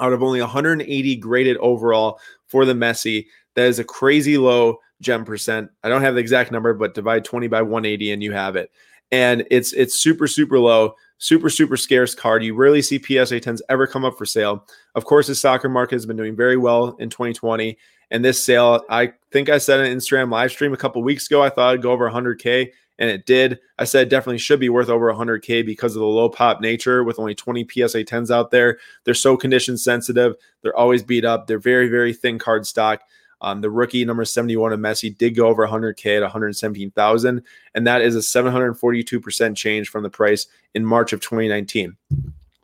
out 0.00 0.12
of 0.12 0.22
only 0.22 0.40
180 0.40 1.16
graded 1.16 1.56
overall 1.58 2.20
for 2.46 2.64
the 2.64 2.72
Messi. 2.72 3.26
That 3.54 3.66
is 3.66 3.78
a 3.78 3.84
crazy 3.84 4.38
low 4.38 4.78
gem 5.00 5.24
percent. 5.24 5.70
I 5.82 5.88
don't 5.88 6.02
have 6.02 6.14
the 6.14 6.20
exact 6.20 6.52
number, 6.52 6.74
but 6.74 6.94
divide 6.94 7.24
20 7.24 7.48
by 7.48 7.62
180 7.62 8.12
and 8.12 8.22
you 8.22 8.32
have 8.32 8.56
it. 8.56 8.70
And 9.10 9.46
it's 9.50 9.72
it's 9.72 10.00
super 10.00 10.26
super 10.26 10.58
low 10.58 10.94
super 11.18 11.48
super 11.48 11.76
scarce 11.76 12.14
card. 12.14 12.44
You 12.44 12.54
rarely 12.54 12.82
see 12.82 12.98
PSA 12.98 13.40
10s 13.40 13.60
ever 13.68 13.86
come 13.86 14.04
up 14.04 14.18
for 14.18 14.26
sale. 14.26 14.66
Of 14.94 15.04
course, 15.04 15.26
the 15.28 15.34
soccer 15.34 15.68
market 15.68 15.94
has 15.94 16.06
been 16.06 16.16
doing 16.16 16.36
very 16.36 16.56
well 16.56 16.96
in 16.98 17.10
2020, 17.10 17.76
and 18.10 18.24
this 18.24 18.42
sale, 18.42 18.82
I 18.90 19.12
think 19.32 19.48
I 19.48 19.58
said 19.58 19.80
an 19.80 19.96
Instagram 19.96 20.30
live 20.30 20.50
stream 20.50 20.72
a 20.72 20.76
couple 20.76 21.02
weeks 21.02 21.26
ago, 21.26 21.42
I 21.42 21.50
thought 21.50 21.74
it'd 21.74 21.82
go 21.82 21.92
over 21.92 22.10
100k, 22.10 22.70
and 22.98 23.10
it 23.10 23.26
did. 23.26 23.58
I 23.78 23.84
said 23.84 24.08
definitely 24.08 24.38
should 24.38 24.60
be 24.60 24.68
worth 24.68 24.88
over 24.88 25.12
100k 25.12 25.66
because 25.66 25.96
of 25.96 26.00
the 26.00 26.06
low 26.06 26.28
pop 26.28 26.60
nature 26.60 27.02
with 27.02 27.18
only 27.18 27.34
20 27.34 27.66
PSA 27.68 28.04
10s 28.04 28.30
out 28.30 28.50
there. 28.50 28.78
They're 29.04 29.14
so 29.14 29.36
condition 29.36 29.76
sensitive. 29.76 30.36
They're 30.62 30.76
always 30.76 31.02
beat 31.02 31.24
up. 31.24 31.46
They're 31.46 31.58
very 31.58 31.88
very 31.88 32.12
thin 32.12 32.38
card 32.38 32.66
stock. 32.66 33.02
Um, 33.44 33.60
the 33.60 33.70
rookie 33.70 34.06
number 34.06 34.24
71 34.24 34.72
of 34.72 34.80
Messi 34.80 35.16
did 35.16 35.36
go 35.36 35.48
over 35.48 35.66
100K 35.66 36.16
at 36.16 36.22
117,000, 36.22 37.42
and 37.74 37.86
that 37.86 38.00
is 38.00 38.16
a 38.16 38.20
742% 38.20 39.54
change 39.54 39.90
from 39.90 40.02
the 40.02 40.08
price 40.08 40.46
in 40.74 40.82
March 40.82 41.12
of 41.12 41.20
2019. 41.20 41.94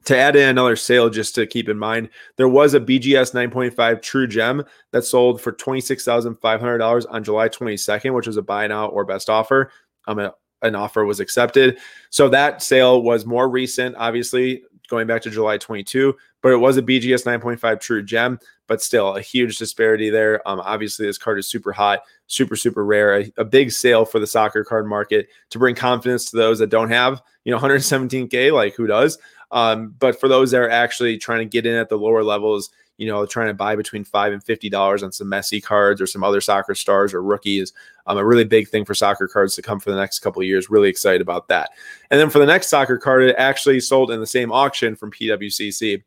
to 0.06 0.16
add 0.16 0.36
in 0.36 0.48
another 0.48 0.76
sale, 0.76 1.10
just 1.10 1.34
to 1.34 1.46
keep 1.46 1.68
in 1.68 1.78
mind, 1.78 2.08
there 2.36 2.48
was 2.48 2.72
a 2.72 2.80
BGS 2.80 3.34
9.5 3.34 4.00
True 4.00 4.26
Gem 4.26 4.64
that 4.92 5.04
sold 5.04 5.42
for 5.42 5.52
$26,500 5.52 7.06
on 7.10 7.24
July 7.24 7.50
22nd, 7.50 8.14
which 8.14 8.26
was 8.26 8.38
a 8.38 8.42
buy 8.42 8.66
now 8.66 8.86
or 8.86 9.04
best 9.04 9.28
offer. 9.28 9.70
Um, 10.06 10.30
an 10.62 10.74
offer 10.74 11.04
was 11.04 11.20
accepted. 11.20 11.78
So 12.08 12.30
that 12.30 12.62
sale 12.62 13.02
was 13.02 13.26
more 13.26 13.50
recent, 13.50 13.96
obviously, 13.98 14.62
going 14.90 15.06
back 15.06 15.22
to 15.22 15.30
July 15.30 15.56
22, 15.56 16.14
but 16.42 16.52
it 16.52 16.56
was 16.56 16.76
a 16.76 16.82
BGS 16.82 17.24
9.5 17.24 17.80
True 17.80 18.02
Gem, 18.02 18.38
but 18.66 18.82
still 18.82 19.16
a 19.16 19.20
huge 19.22 19.56
disparity 19.56 20.10
there. 20.10 20.46
Um, 20.46 20.60
obviously, 20.60 21.06
this 21.06 21.16
card 21.16 21.38
is 21.38 21.46
super 21.46 21.72
hot, 21.72 22.00
super, 22.26 22.56
super 22.56 22.84
rare, 22.84 23.20
a, 23.20 23.32
a 23.38 23.44
big 23.44 23.70
sale 23.70 24.04
for 24.04 24.18
the 24.18 24.26
soccer 24.26 24.64
card 24.64 24.86
market 24.86 25.28
to 25.50 25.58
bring 25.58 25.74
confidence 25.74 26.30
to 26.30 26.36
those 26.36 26.58
that 26.58 26.68
don't 26.68 26.90
have, 26.90 27.22
you 27.44 27.52
know, 27.52 27.58
117K, 27.58 28.52
like 28.52 28.74
who 28.74 28.86
does? 28.86 29.16
Um, 29.52 29.94
but 29.98 30.20
for 30.20 30.28
those 30.28 30.50
that 30.50 30.60
are 30.60 30.70
actually 30.70 31.18
trying 31.18 31.40
to 31.40 31.46
get 31.46 31.66
in 31.66 31.74
at 31.74 31.88
the 31.88 31.96
lower 31.96 32.22
levels, 32.22 32.70
you 33.00 33.06
know, 33.06 33.24
trying 33.24 33.46
to 33.46 33.54
buy 33.54 33.74
between 33.74 34.04
five 34.04 34.30
and 34.30 34.44
fifty 34.44 34.68
dollars 34.68 35.02
on 35.02 35.10
some 35.10 35.26
Messi 35.26 35.62
cards 35.62 36.02
or 36.02 36.06
some 36.06 36.22
other 36.22 36.42
soccer 36.42 36.74
stars 36.74 37.14
or 37.14 37.22
rookies, 37.22 37.72
um, 38.06 38.18
a 38.18 38.24
really 38.24 38.44
big 38.44 38.68
thing 38.68 38.84
for 38.84 38.94
soccer 38.94 39.26
cards 39.26 39.54
to 39.54 39.62
come 39.62 39.80
for 39.80 39.90
the 39.90 39.96
next 39.96 40.18
couple 40.18 40.42
of 40.42 40.46
years. 40.46 40.68
Really 40.68 40.90
excited 40.90 41.22
about 41.22 41.48
that. 41.48 41.70
And 42.10 42.20
then 42.20 42.28
for 42.28 42.38
the 42.38 42.44
next 42.44 42.68
soccer 42.68 42.98
card, 42.98 43.22
it 43.22 43.34
actually 43.38 43.80
sold 43.80 44.10
in 44.10 44.20
the 44.20 44.26
same 44.26 44.52
auction 44.52 44.94
from 44.94 45.10
PWCC. 45.12 46.02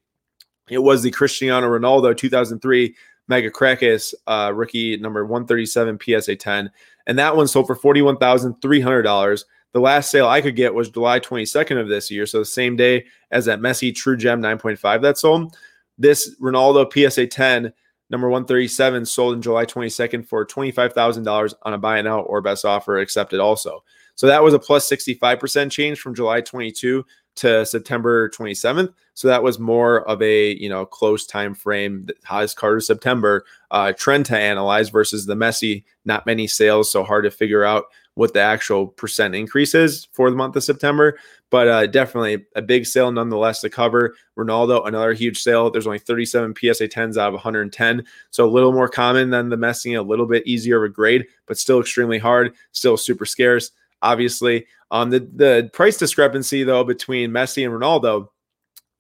It 0.70 0.78
was 0.78 1.02
the 1.02 1.10
Cristiano 1.10 1.68
Ronaldo 1.68 2.16
2003 2.16 2.96
Mega 3.28 3.50
Cracks 3.50 4.14
uh, 4.28 4.52
rookie 4.54 4.96
number 4.98 5.26
137 5.26 5.98
PSA 6.00 6.36
10, 6.36 6.70
and 7.08 7.18
that 7.18 7.36
one 7.36 7.48
sold 7.48 7.66
for 7.66 7.76
forty 7.76 8.04
one 8.04 8.18
thousand 8.18 8.62
three 8.62 8.82
hundred 8.82 9.02
dollars. 9.02 9.46
The 9.72 9.80
last 9.80 10.12
sale 10.12 10.28
I 10.28 10.42
could 10.42 10.56
get 10.56 10.76
was 10.76 10.92
July 10.92 11.20
22nd 11.20 11.82
of 11.82 11.88
this 11.88 12.12
year. 12.12 12.28
So 12.28 12.38
the 12.38 12.46
same 12.46 12.76
day 12.76 13.06
as 13.32 13.46
that 13.46 13.60
Messi 13.60 13.96
True 13.96 14.16
Gem 14.16 14.40
9.5 14.40 15.02
that 15.02 15.18
sold. 15.18 15.58
This 15.98 16.36
Ronaldo 16.40 16.92
PSA 16.92 17.28
10 17.28 17.74
number 18.10 18.30
137 18.30 19.06
sold 19.06 19.36
in 19.36 19.42
July 19.42 19.66
22nd 19.66 20.26
for 20.26 20.46
$25,000 20.46 21.54
on 21.64 21.74
a 21.74 21.78
buy 21.78 22.00
out 22.02 22.26
or 22.28 22.42
best 22.42 22.66
offer 22.66 23.00
accepted 23.00 23.40
also. 23.40 23.84
So 24.16 24.28
that 24.28 24.44
was 24.44 24.54
a 24.54 24.60
plus 24.60 24.88
65% 24.90 25.72
change 25.72 26.00
from 26.00 26.14
July 26.14 26.42
22 26.42 27.06
to 27.36 27.66
September 27.66 28.30
27th. 28.30 28.94
So 29.16 29.28
that 29.28 29.42
was 29.42 29.60
more 29.60 30.08
of 30.08 30.22
a 30.22 30.52
you 30.56 30.70
know 30.70 30.86
close 30.86 31.26
time 31.26 31.56
frame, 31.56 32.06
the 32.06 32.16
highest 32.24 32.58
card 32.58 32.78
of 32.78 32.84
September 32.84 33.46
uh, 33.72 33.94
trend 33.94 34.26
to 34.28 34.38
analyze 34.38 34.90
versus 34.90 35.26
the 35.26 35.36
Messi. 35.36 35.84
Not 36.06 36.26
many 36.26 36.48
sales, 36.48 36.92
so 36.92 37.04
hard 37.04 37.24
to 37.26 37.32
figure 37.32 37.64
out 37.64 37.86
what 38.15 38.34
the 38.34 38.39
actual 38.39 38.88
percent 38.88 39.34
increase 39.34 39.74
is 39.74 40.05
for 40.12 40.29
the 40.29 40.36
month 40.36 40.55
of 40.55 40.63
September. 40.63 41.17
But 41.50 41.67
uh, 41.67 41.88
definitely 41.88 42.46
a 42.55 42.62
big 42.62 42.86
sale 42.86 43.12
nonetheless 43.12 43.62
to 43.62 43.70
cover. 43.70 44.15
Ronaldo, 44.38 44.88
another 44.88 45.13
huge 45.13 45.41
sale. 45.41 45.70
There's 45.70 45.88
only 45.88 46.00
37 46.00 46.55
PSA 46.55 46.88
10s 46.88 47.17
out 47.17 47.27
of 47.27 47.34
110. 47.34 48.05
So 48.32 48.46
a 48.46 48.50
little 48.50 48.72
more 48.72 48.89
common 48.89 49.29
than 49.29 49.50
the 49.50 49.55
Messi, 49.55 49.98
a 49.98 50.01
little 50.01 50.25
bit 50.25 50.46
easier 50.46 50.84
of 50.84 50.91
a 50.91 50.93
grade, 50.93 51.25
but 51.46 51.58
still 51.58 51.79
extremely 51.79 52.20
hard, 52.20 52.53
still 52.72 52.98
super 52.98 53.25
scarce. 53.25 53.72
Obviously, 54.01 54.67
um, 54.91 55.10
the 55.10 55.22
the 55.34 55.70
price 55.74 55.98
discrepancy 55.98 56.63
though 56.63 56.84
between 56.84 57.32
Messi 57.32 57.65
and 57.65 57.74
Ronaldo, 57.74 58.27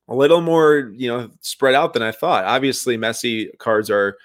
a 0.07 0.15
little 0.15 0.41
more 0.41 0.91
you 0.95 1.09
know 1.09 1.29
spread 1.41 1.75
out 1.75 1.93
than 1.93 2.01
I 2.01 2.11
thought. 2.11 2.45
Obviously, 2.45 2.97
Messi 2.97 3.55
cards 3.57 3.89
are 3.89 4.17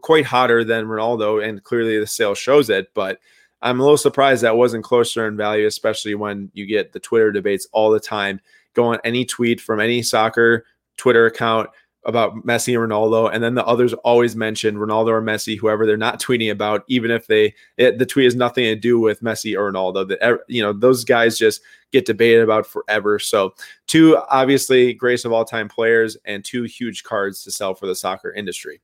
quite 0.00 0.24
hotter 0.24 0.64
than 0.64 0.86
Ronaldo, 0.86 1.46
and 1.46 1.62
clearly 1.62 1.98
the 1.98 2.06
sale 2.06 2.34
shows 2.34 2.70
it. 2.70 2.88
But 2.94 3.20
I'm 3.62 3.80
a 3.80 3.82
little 3.82 3.96
surprised 3.96 4.42
that 4.42 4.56
wasn't 4.56 4.84
closer 4.84 5.26
in 5.26 5.36
value, 5.36 5.66
especially 5.66 6.14
when 6.14 6.50
you 6.54 6.66
get 6.66 6.92
the 6.92 7.00
Twitter 7.00 7.32
debates 7.32 7.66
all 7.72 7.90
the 7.90 8.00
time. 8.00 8.40
Go 8.74 8.84
on 8.84 8.98
any 9.04 9.24
tweet 9.24 9.60
from 9.60 9.80
any 9.80 10.02
soccer 10.02 10.66
Twitter 10.96 11.26
account 11.26 11.70
about 12.06 12.36
Messi 12.46 12.80
and 12.80 12.90
Ronaldo, 12.90 13.30
and 13.32 13.42
then 13.42 13.54
the 13.54 13.64
others 13.66 13.92
always 13.92 14.36
mention 14.36 14.76
Ronaldo 14.76 15.08
or 15.08 15.22
Messi, 15.22 15.58
whoever 15.58 15.84
they're 15.84 15.96
not 15.96 16.22
tweeting 16.22 16.52
about, 16.52 16.84
even 16.86 17.10
if 17.10 17.26
they 17.26 17.52
it, 17.78 17.98
the 17.98 18.06
tweet 18.06 18.24
has 18.24 18.36
nothing 18.36 18.64
to 18.64 18.76
do 18.76 19.00
with 19.00 19.22
Messi 19.22 19.58
or 19.58 19.72
Ronaldo. 19.72 20.08
That 20.08 20.40
you 20.46 20.62
know 20.62 20.72
those 20.72 21.04
guys 21.04 21.36
just 21.36 21.60
get 21.92 22.06
debated 22.06 22.42
about 22.42 22.66
forever. 22.66 23.18
So 23.18 23.54
two 23.88 24.16
obviously 24.30 24.94
greatest 24.94 25.24
of 25.24 25.32
all 25.32 25.44
time 25.44 25.68
players 25.68 26.16
and 26.24 26.44
two 26.44 26.62
huge 26.62 27.02
cards 27.02 27.42
to 27.42 27.50
sell 27.50 27.74
for 27.74 27.86
the 27.86 27.96
soccer 27.96 28.32
industry. 28.32 28.80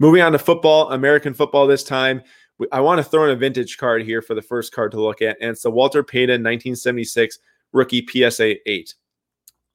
Moving 0.00 0.22
on 0.22 0.32
to 0.32 0.38
football, 0.38 0.90
American 0.90 1.34
football 1.34 1.66
this 1.66 1.84
time. 1.84 2.22
I 2.72 2.80
want 2.80 2.98
to 2.98 3.04
throw 3.04 3.24
in 3.24 3.30
a 3.30 3.36
vintage 3.36 3.78
card 3.78 4.02
here 4.02 4.22
for 4.22 4.34
the 4.34 4.42
first 4.42 4.72
card 4.72 4.92
to 4.92 5.00
look 5.00 5.22
at, 5.22 5.36
and 5.40 5.50
it's 5.50 5.62
the 5.62 5.70
Walter 5.70 6.02
Payton 6.02 6.42
1976 6.42 7.38
rookie 7.72 8.06
PSA 8.06 8.56
8. 8.68 8.94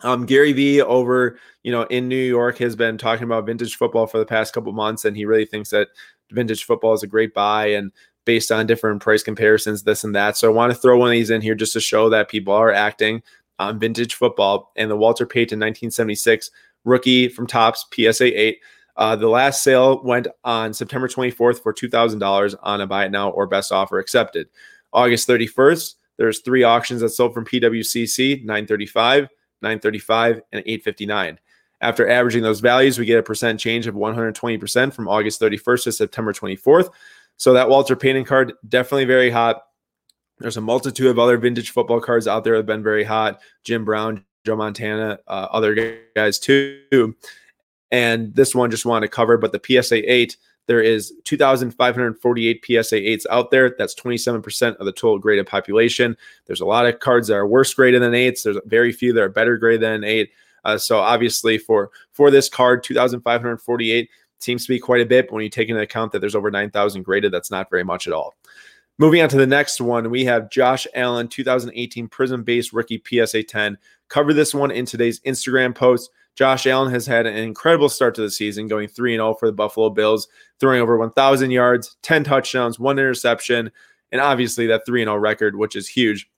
Um, 0.01 0.25
Gary 0.25 0.53
Vee 0.53 0.81
over, 0.81 1.39
you 1.63 1.71
know, 1.71 1.83
in 1.83 2.07
New 2.07 2.15
York 2.15 2.57
has 2.57 2.75
been 2.75 2.97
talking 2.97 3.23
about 3.23 3.45
vintage 3.45 3.75
football 3.77 4.07
for 4.07 4.17
the 4.17 4.25
past 4.25 4.53
couple 4.53 4.71
months, 4.73 5.05
and 5.05 5.15
he 5.15 5.25
really 5.25 5.45
thinks 5.45 5.69
that 5.69 5.87
vintage 6.31 6.65
football 6.65 6.93
is 6.93 7.03
a 7.03 7.07
great 7.07 7.33
buy 7.33 7.67
and 7.67 7.91
based 8.25 8.51
on 8.51 8.65
different 8.65 9.01
price 9.01 9.23
comparisons, 9.23 9.83
this 9.83 10.03
and 10.03 10.15
that. 10.15 10.35
So 10.35 10.49
I 10.49 10.53
want 10.53 10.73
to 10.73 10.79
throw 10.79 10.97
one 10.97 11.09
of 11.09 11.13
these 11.13 11.29
in 11.29 11.41
here 11.41 11.55
just 11.55 11.73
to 11.73 11.79
show 11.79 12.09
that 12.09 12.29
people 12.29 12.53
are 12.53 12.71
acting 12.71 13.21
on 13.59 13.79
vintage 13.79 14.15
football. 14.15 14.71
And 14.75 14.89
the 14.89 14.97
Walter 14.97 15.25
Payton 15.25 15.59
1976 15.59 16.49
rookie 16.83 17.29
from 17.29 17.47
Topps 17.47 17.85
PSA 17.93 18.39
8. 18.39 18.59
Uh, 18.97 19.15
the 19.15 19.27
last 19.27 19.63
sale 19.63 20.01
went 20.03 20.27
on 20.43 20.73
September 20.73 21.07
24th 21.07 21.61
for 21.61 21.73
$2,000 21.73 22.55
on 22.61 22.81
a 22.81 22.87
buy 22.87 23.05
it 23.05 23.11
now 23.11 23.29
or 23.29 23.45
best 23.45 23.71
offer 23.71 23.99
accepted. 23.99 24.47
August 24.93 25.27
31st, 25.27 25.95
there's 26.17 26.39
three 26.39 26.63
auctions 26.63 27.01
that 27.01 27.09
sold 27.09 27.33
from 27.33 27.45
PWCC 27.45 28.43
935, 28.45 29.27
935, 29.61 30.41
and 30.53 30.63
859. 30.65 31.39
After 31.81 32.09
averaging 32.09 32.43
those 32.43 32.61
values, 32.61 32.97
we 32.97 33.05
get 33.05 33.19
a 33.19 33.23
percent 33.23 33.59
change 33.59 33.85
of 33.85 33.95
120% 33.95 34.93
from 34.93 35.07
August 35.09 35.41
31st 35.41 35.83
to 35.83 35.91
September 35.91 36.31
24th. 36.31 36.89
So 37.37 37.53
that 37.53 37.69
Walter 37.69 37.97
Payton 37.97 38.23
card 38.23 38.53
definitely 38.67 39.05
very 39.05 39.29
hot. 39.29 39.63
There's 40.39 40.57
a 40.57 40.61
multitude 40.61 41.07
of 41.07 41.19
other 41.19 41.37
vintage 41.37 41.71
football 41.71 41.99
cards 41.99 42.27
out 42.27 42.43
there 42.43 42.53
that 42.53 42.59
have 42.59 42.65
been 42.65 42.83
very 42.83 43.03
hot. 43.03 43.41
Jim 43.63 43.83
Brown, 43.83 44.23
Joe 44.45 44.55
Montana, 44.55 45.19
uh, 45.27 45.47
other 45.51 45.99
guys 46.15 46.39
too. 46.39 47.15
And 47.95 48.35
this 48.35 48.53
one 48.53 48.69
just 48.69 48.85
wanted 48.85 49.07
to 49.07 49.15
cover, 49.15 49.37
but 49.37 49.53
the 49.53 49.81
PSA 49.81 50.11
8, 50.11 50.35
there 50.67 50.81
is 50.81 51.13
2,548 51.23 52.65
PSA 52.65 52.95
8s 52.95 53.25
out 53.31 53.51
there. 53.51 53.73
That's 53.77 53.95
27% 53.95 54.75
of 54.75 54.85
the 54.85 54.91
total 54.91 55.17
graded 55.17 55.47
population. 55.47 56.17
There's 56.45 56.59
a 56.59 56.65
lot 56.65 56.85
of 56.85 56.99
cards 56.99 57.29
that 57.29 57.35
are 57.35 57.47
worse 57.47 57.73
graded 57.73 58.01
than 58.01 58.11
8s. 58.11 58.43
There's 58.43 58.57
very 58.65 58.91
few 58.91 59.13
that 59.13 59.23
are 59.23 59.29
better 59.29 59.57
graded 59.57 59.79
than 59.81 60.03
8. 60.03 60.29
Uh, 60.65 60.77
so 60.77 60.97
obviously 60.97 61.57
for 61.57 61.89
for 62.11 62.29
this 62.29 62.49
card, 62.49 62.83
2,548 62.83 64.09
seems 64.39 64.65
to 64.65 64.73
be 64.73 64.79
quite 64.79 64.99
a 64.99 65.05
bit. 65.05 65.27
But 65.27 65.35
when 65.35 65.43
you 65.43 65.49
take 65.49 65.69
into 65.69 65.81
account 65.81 66.11
that 66.11 66.19
there's 66.19 66.35
over 66.35 66.51
9,000 66.51 67.01
graded, 67.03 67.31
that's 67.31 67.51
not 67.51 67.69
very 67.69 67.85
much 67.85 68.07
at 68.07 68.13
all. 68.13 68.35
Moving 68.97 69.21
on 69.21 69.27
to 69.29 69.37
the 69.37 69.45
next 69.45 69.81
one, 69.81 70.09
we 70.09 70.23
have 70.23 70.49
Josh 70.49 70.87
Allen 70.95 71.27
2018 71.27 72.07
Prizm 72.07 72.45
Base 72.45 72.71
Rookie 72.71 73.03
PSA 73.05 73.43
10. 73.43 73.77
Cover 74.07 74.33
this 74.33 74.53
one 74.53 74.71
in 74.71 74.85
today's 74.85 75.19
Instagram 75.21 75.75
post. 75.75 76.09
Josh 76.35 76.65
Allen 76.65 76.91
has 76.91 77.05
had 77.05 77.25
an 77.25 77.35
incredible 77.35 77.89
start 77.89 78.15
to 78.15 78.21
the 78.21 78.31
season, 78.31 78.69
going 78.69 78.87
3 78.87 79.15
0 79.15 79.33
for 79.33 79.47
the 79.47 79.53
Buffalo 79.53 79.89
Bills, 79.89 80.29
throwing 80.61 80.81
over 80.81 80.97
1,000 80.97 81.51
yards, 81.51 81.97
10 82.03 82.23
touchdowns, 82.23 82.79
one 82.79 82.97
interception, 82.97 83.69
and 84.13 84.21
obviously 84.21 84.65
that 84.67 84.85
3 84.85 85.03
0 85.03 85.17
record, 85.17 85.57
which 85.57 85.75
is 85.75 85.89
huge, 85.89 86.29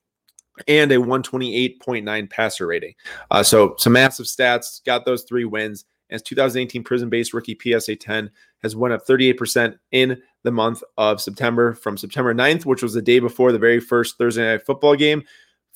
and 0.66 0.90
a 0.90 0.96
128.9 0.96 2.30
passer 2.30 2.66
rating. 2.66 2.94
Uh, 3.30 3.44
so, 3.44 3.76
some 3.78 3.92
massive 3.92 4.26
stats, 4.26 4.84
got 4.84 5.04
those 5.04 5.22
three 5.22 5.44
wins. 5.44 5.84
And 6.10 6.16
as 6.16 6.22
2018 6.22 6.82
Prizm 6.84 7.10
Base 7.10 7.34
rookie 7.34 7.58
PSA 7.60 7.96
10 7.96 8.30
has 8.62 8.74
went 8.74 8.94
up 8.94 9.06
38% 9.06 9.78
in 9.92 10.20
the 10.44 10.52
month 10.52 10.82
of 10.96 11.20
September 11.20 11.74
from 11.74 11.96
September 11.96 12.34
9th, 12.34 12.64
which 12.64 12.82
was 12.82 12.94
the 12.94 13.02
day 13.02 13.18
before 13.18 13.52
the 13.52 13.58
very 13.58 13.80
first 13.80 14.18
Thursday 14.18 14.44
night 14.44 14.64
football 14.64 14.96
game, 14.96 15.22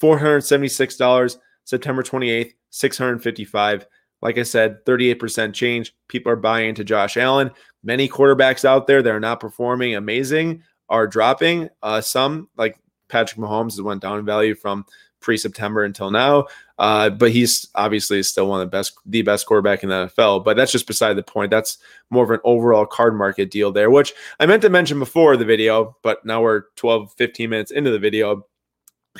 $476. 0.01 1.39
September 1.65 2.03
28th, 2.03 2.55
655 2.71 3.87
like 4.23 4.39
I 4.39 4.45
said, 4.45 4.85
38% 4.87 5.53
change. 5.53 5.95
People 6.09 6.33
are 6.33 6.37
buying 6.37 6.71
into 6.71 6.85
Josh 6.85 7.17
Allen. 7.17 7.51
Many 7.83 8.09
quarterbacks 8.09 8.65
out 8.65 8.87
there 8.87 9.03
that 9.03 9.13
are 9.13 9.21
not 9.21 9.41
performing 9.41 9.97
amazing 9.97 10.63
are 10.89 11.09
dropping. 11.09 11.69
Uh, 11.83 12.01
some, 12.01 12.49
like 12.57 12.79
Patrick 13.09 13.41
Mahomes, 13.41 13.73
has 13.73 13.83
went 13.83 14.01
down 14.01 14.21
in 14.21 14.25
value 14.25 14.55
from 14.55 14.87
pre-September 15.21 15.83
until 15.83 16.11
now. 16.11 16.47
Uh, 16.83 17.09
but 17.09 17.31
he's 17.31 17.69
obviously 17.77 18.21
still 18.25 18.49
one 18.49 18.61
of 18.61 18.67
the 18.67 18.77
best, 18.77 18.95
the 19.07 19.23
best 19.23 19.47
quarterback 19.47 19.85
in 19.85 19.89
the 19.89 20.09
NFL. 20.09 20.45
But 20.45 20.57
that's 20.57 20.73
just 20.73 20.89
beside 20.89 21.15
the 21.15 21.23
point. 21.23 21.53
That's 21.53 21.79
more 22.11 22.25
of 22.25 22.31
an 22.33 22.41
overall 22.43 22.87
card 22.87 23.15
market 23.15 23.53
deal 23.53 23.71
there, 23.71 23.89
which 23.89 24.13
I 24.41 24.47
meant 24.47 24.63
to 24.63 24.69
mention 24.69 24.99
before 24.99 25.37
the 25.37 25.45
video, 25.45 25.97
but 26.03 26.27
now 26.27 26.43
we're 26.43 26.65
12, 26.75 27.13
15 27.13 27.49
minutes 27.49 27.71
into 27.71 27.93
the 27.93 28.01
video. 28.01 28.45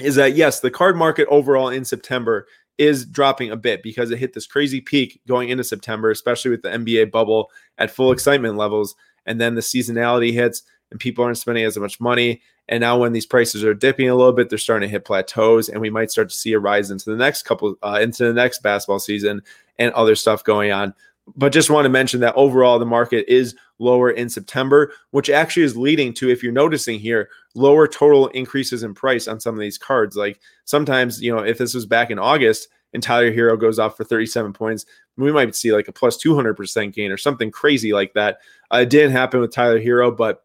Is 0.01 0.17
that 0.17 0.35
yes, 0.35 0.59
the 0.59 0.73
card 0.73 0.97
market 0.97 1.29
overall 1.31 1.69
in 1.69 1.85
September 1.85 2.49
is 2.79 3.07
dropping 3.07 3.53
a 3.53 3.57
bit 3.57 3.85
because 3.85 4.11
it 4.11 4.19
hit 4.19 4.33
this 4.33 4.47
crazy 4.49 4.81
peak 4.81 5.21
going 5.29 5.49
into 5.49 5.63
September, 5.63 6.11
especially 6.11 6.51
with 6.51 6.63
the 6.63 6.71
NBA 6.71 7.13
bubble 7.13 7.49
at 7.79 7.93
full 7.93 8.11
excitement 8.11 8.57
levels. 8.57 8.97
And 9.25 9.41
then 9.41 9.55
the 9.55 9.61
seasonality 9.61 10.33
hits 10.33 10.65
and 10.91 10.99
people 10.99 11.25
aren't 11.25 11.39
spending 11.39 11.65
as 11.65 11.79
much 11.79 12.01
money. 12.01 12.43
And 12.69 12.81
now, 12.81 12.97
when 12.97 13.13
these 13.13 13.27
prices 13.27 13.65
are 13.65 13.75
dipping 13.75 14.09
a 14.09 14.15
little 14.15 14.33
bit, 14.33 14.49
they're 14.49 14.59
starting 14.59 14.89
to 14.89 14.91
hit 14.91 15.05
plateaus, 15.05 15.69
and 15.69 15.81
we 15.81 15.91
might 15.91 16.11
start 16.11 16.29
to 16.31 16.35
see 16.35 16.53
a 16.53 16.59
rise 16.59 16.91
into 16.91 17.11
the 17.11 17.17
next 17.17 17.43
couple, 17.43 17.75
uh, 17.83 17.99
into 18.01 18.25
the 18.25 18.33
next 18.33 18.63
basketball 18.63 19.01
season, 19.01 19.43
and 19.79 19.93
other 19.95 20.15
stuff 20.15 20.45
going 20.45 20.71
on. 20.71 20.95
But 21.37 21.53
just 21.53 21.71
want 21.71 21.85
to 21.85 21.91
mention 21.91 22.21
that 22.21 22.35
overall, 22.35 22.79
the 22.79 22.87
market 22.87 23.25
is 23.29 23.55
lower 23.79 24.11
in 24.11 24.29
September, 24.29 24.93
which 25.11 25.31
actually 25.31 25.65
is 25.65 25.77
leading 25.77 26.13
to, 26.15 26.31
if 26.31 26.43
you're 26.43 26.53
noticing 26.53 26.99
here, 26.99 27.29
lower 27.55 27.87
total 27.87 28.29
increases 28.29 28.83
in 28.83 28.95
price 28.95 29.29
on 29.29 29.41
some 29.41 29.55
of 29.55 29.61
these 29.61 29.79
cards. 29.79 30.17
Like 30.17 30.41
sometimes, 30.65 31.23
you 31.23 31.35
know, 31.35 31.43
if 31.43 31.59
this 31.59 31.75
was 31.75 31.87
back 31.87 32.11
in 32.11 32.19
August 32.19 32.69
and 32.93 33.03
Tyler 33.03 33.33
Herro 33.33 33.59
goes 33.59 33.79
off 33.79 33.97
for 33.97 34.05
37 34.05 34.53
points, 34.53 34.87
we 35.17 35.33
might 35.33 35.55
see 35.55 35.73
like 35.73 35.89
a 35.89 35.93
plus 35.93 36.23
200% 36.23 36.93
gain 36.93 37.11
or 37.11 37.17
something 37.17 37.51
crazy 37.51 37.93
like 37.93 38.15
that. 38.15 38.39
Uh, 38.73 38.79
it 38.79 38.91
didn't 38.91 39.13
happen 39.13 39.41
with 39.41 39.53
Tyler 39.53 39.81
Herro, 39.81 40.17
but 40.17 40.45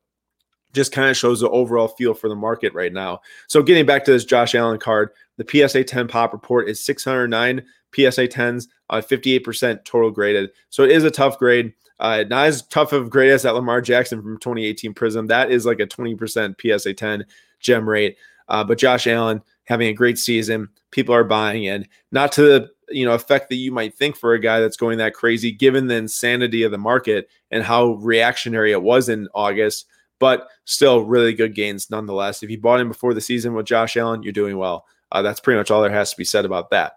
just 0.78 0.94
kind 0.94 1.10
of 1.10 1.18
shows 1.18 1.42
the 1.42 1.50
overall 1.50 1.90
feel 1.90 2.14
for 2.14 2.30
the 2.30 2.36
market 2.36 2.74
right 2.74 2.94
now. 2.94 3.20
So 3.48 3.62
getting 3.62 3.86
back 3.86 4.06
to 4.06 4.12
this 4.12 4.24
Josh 4.24 4.56
Allen 4.56 4.80
card, 4.80 5.10
the 5.38 5.68
PSA 5.68 5.84
10 5.84 6.08
pop 6.08 6.32
report 6.32 6.70
is 6.70 6.84
609 6.86 7.66
PSA 7.94 8.28
10s, 8.28 8.68
uh, 8.90 9.02
58% 9.02 9.84
total 9.84 10.12
graded. 10.12 10.52
So 10.70 10.84
it 10.84 10.92
is 10.92 11.04
a 11.04 11.12
tough 11.12 11.38
grade. 11.38 11.74
Uh, 12.00 12.24
not 12.30 12.46
as 12.46 12.62
tough 12.68 12.94
of 12.94 13.10
grade 13.10 13.32
as 13.32 13.42
that 13.42 13.56
Lamar 13.56 13.82
Jackson 13.82 14.22
from 14.22 14.38
2018 14.38 14.94
Prizm. 14.94 15.28
That 15.28 15.52
is 15.52 15.66
like 15.66 15.80
a 15.80 15.88
20% 15.88 16.80
PSA 16.80 16.94
10 16.94 17.26
gem 17.60 17.90
rate. 17.90 18.18
Uh, 18.48 18.64
but 18.64 18.78
Josh 18.78 19.08
Allen 19.08 19.42
having 19.66 19.88
a 19.88 19.94
great 19.94 20.18
season. 20.20 20.70
People 20.92 21.14
are 21.16 21.24
buying 21.24 21.64
in. 21.64 21.88
Not 22.12 22.32
to 22.34 22.42
the 22.44 22.70
you 22.90 23.06
know 23.06 23.14
effect 23.14 23.50
that 23.50 23.56
you 23.56 23.72
might 23.72 23.94
think 23.94 24.16
for 24.16 24.34
a 24.34 24.40
guy 24.40 24.60
that's 24.60 24.78
going 24.78 24.98
that 25.00 25.14
crazy, 25.14 25.52
given 25.52 25.88
the 25.88 25.96
insanity 25.96 26.64
of 26.64 26.72
the 26.72 26.78
market 26.78 27.30
and 27.52 27.64
how 27.64 27.94
reactionary 27.96 28.72
it 28.72 28.82
was 28.82 29.10
in 29.10 29.28
August. 29.34 29.88
But 30.20 30.48
still, 30.66 31.02
really 31.04 31.34
good 31.34 31.54
gains 31.54 31.90
nonetheless. 31.90 32.42
If 32.42 32.50
you 32.50 32.60
bought 32.60 32.80
in 32.80 32.88
before 32.88 33.14
the 33.14 33.22
season 33.22 33.54
with 33.54 33.66
Josh 33.66 33.98
Allen, 33.98 34.24
you're 34.24 34.34
doing 34.34 34.58
well. 34.58 34.86
Uh, 35.12 35.22
that's 35.22 35.40
pretty 35.40 35.58
much 35.58 35.72
all 35.72 35.82
there 35.82 35.92
has 35.92 36.12
to 36.12 36.18
be 36.18 36.26
said 36.26 36.46
about 36.46 36.70
that. 36.72 36.94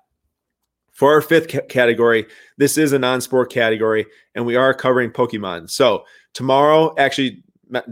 For 0.92 1.12
our 1.12 1.20
fifth 1.20 1.48
ca- 1.48 1.66
category, 1.68 2.26
this 2.56 2.76
is 2.76 2.92
a 2.92 2.98
non 2.98 3.20
sport 3.20 3.52
category, 3.52 4.06
and 4.34 4.44
we 4.44 4.56
are 4.56 4.74
covering 4.74 5.10
Pokemon. 5.10 5.70
So, 5.70 6.04
tomorrow, 6.34 6.94
actually, 6.98 7.42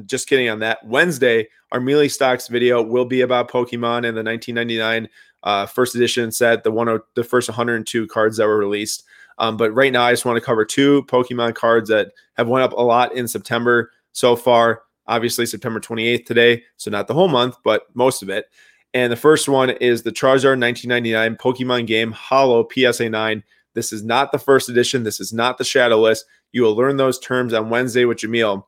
just 0.07 0.29
kidding 0.29 0.49
on 0.49 0.59
that. 0.61 0.85
Wednesday, 0.85 1.49
our 1.73 1.81
Mealy 1.81 2.09
Stocks 2.09 2.49
video 2.49 2.83
will 2.83 3.05
be 3.05 3.21
about 3.21 3.51
Pokemon 3.51 4.07
and 4.07 4.17
the 4.17 4.23
1999 4.23 5.09
uh, 5.45 5.67
first 5.67 5.95
edition 5.95 6.33
set, 6.33 6.65
the 6.65 6.71
one, 6.71 7.01
the 7.15 7.25
first 7.25 7.49
102 7.49 8.07
cards 8.09 8.39
that 8.39 8.47
were 8.47 8.59
released. 8.59 9.05
Um, 9.39 9.57
but 9.57 9.73
right 9.73 9.93
now, 9.93 10.03
I 10.03 10.13
just 10.13 10.25
want 10.25 10.37
to 10.37 10.45
cover 10.45 10.65
two 10.65 11.05
Pokemon 11.05 11.55
cards 11.55 11.89
that 11.91 12.13
have 12.37 12.49
went 12.49 12.65
up 12.65 12.73
a 12.73 12.83
lot 12.83 13.15
in 13.15 13.29
September 13.29 13.93
so 14.13 14.35
far. 14.35 14.83
Obviously, 15.09 15.47
September 15.47 15.81
28th 15.81 16.27
today, 16.27 16.63
so 16.77 16.91
not 16.91 17.09
the 17.09 17.15
whole 17.15 17.29
month, 17.29 17.57
but 17.65 17.87
most 17.95 18.23
of 18.23 18.29
it. 18.29 18.47
And 18.95 19.11
the 19.11 19.17
first 19.17 19.49
one 19.49 19.71
is 19.71 20.03
the 20.03 20.13
Charizard 20.13 20.61
1999 20.61 21.37
Pokemon 21.37 21.87
game 21.87 22.13
Holo 22.13 22.67
PSA 22.73 23.09
9. 23.09 23.43
This 23.75 23.93
is 23.93 24.05
not 24.05 24.33
the 24.33 24.39
first 24.39 24.69
edition. 24.69 25.05
This 25.05 25.21
is 25.21 25.33
not 25.33 25.59
the 25.59 25.65
Shadowless. 25.65 26.25
You 26.53 26.63
will 26.63 26.77
learn 26.77 26.97
those 26.97 27.19
terms 27.19 27.53
on 27.53 27.71
Wednesday 27.71 28.05
with 28.05 28.19
Jameel, 28.19 28.65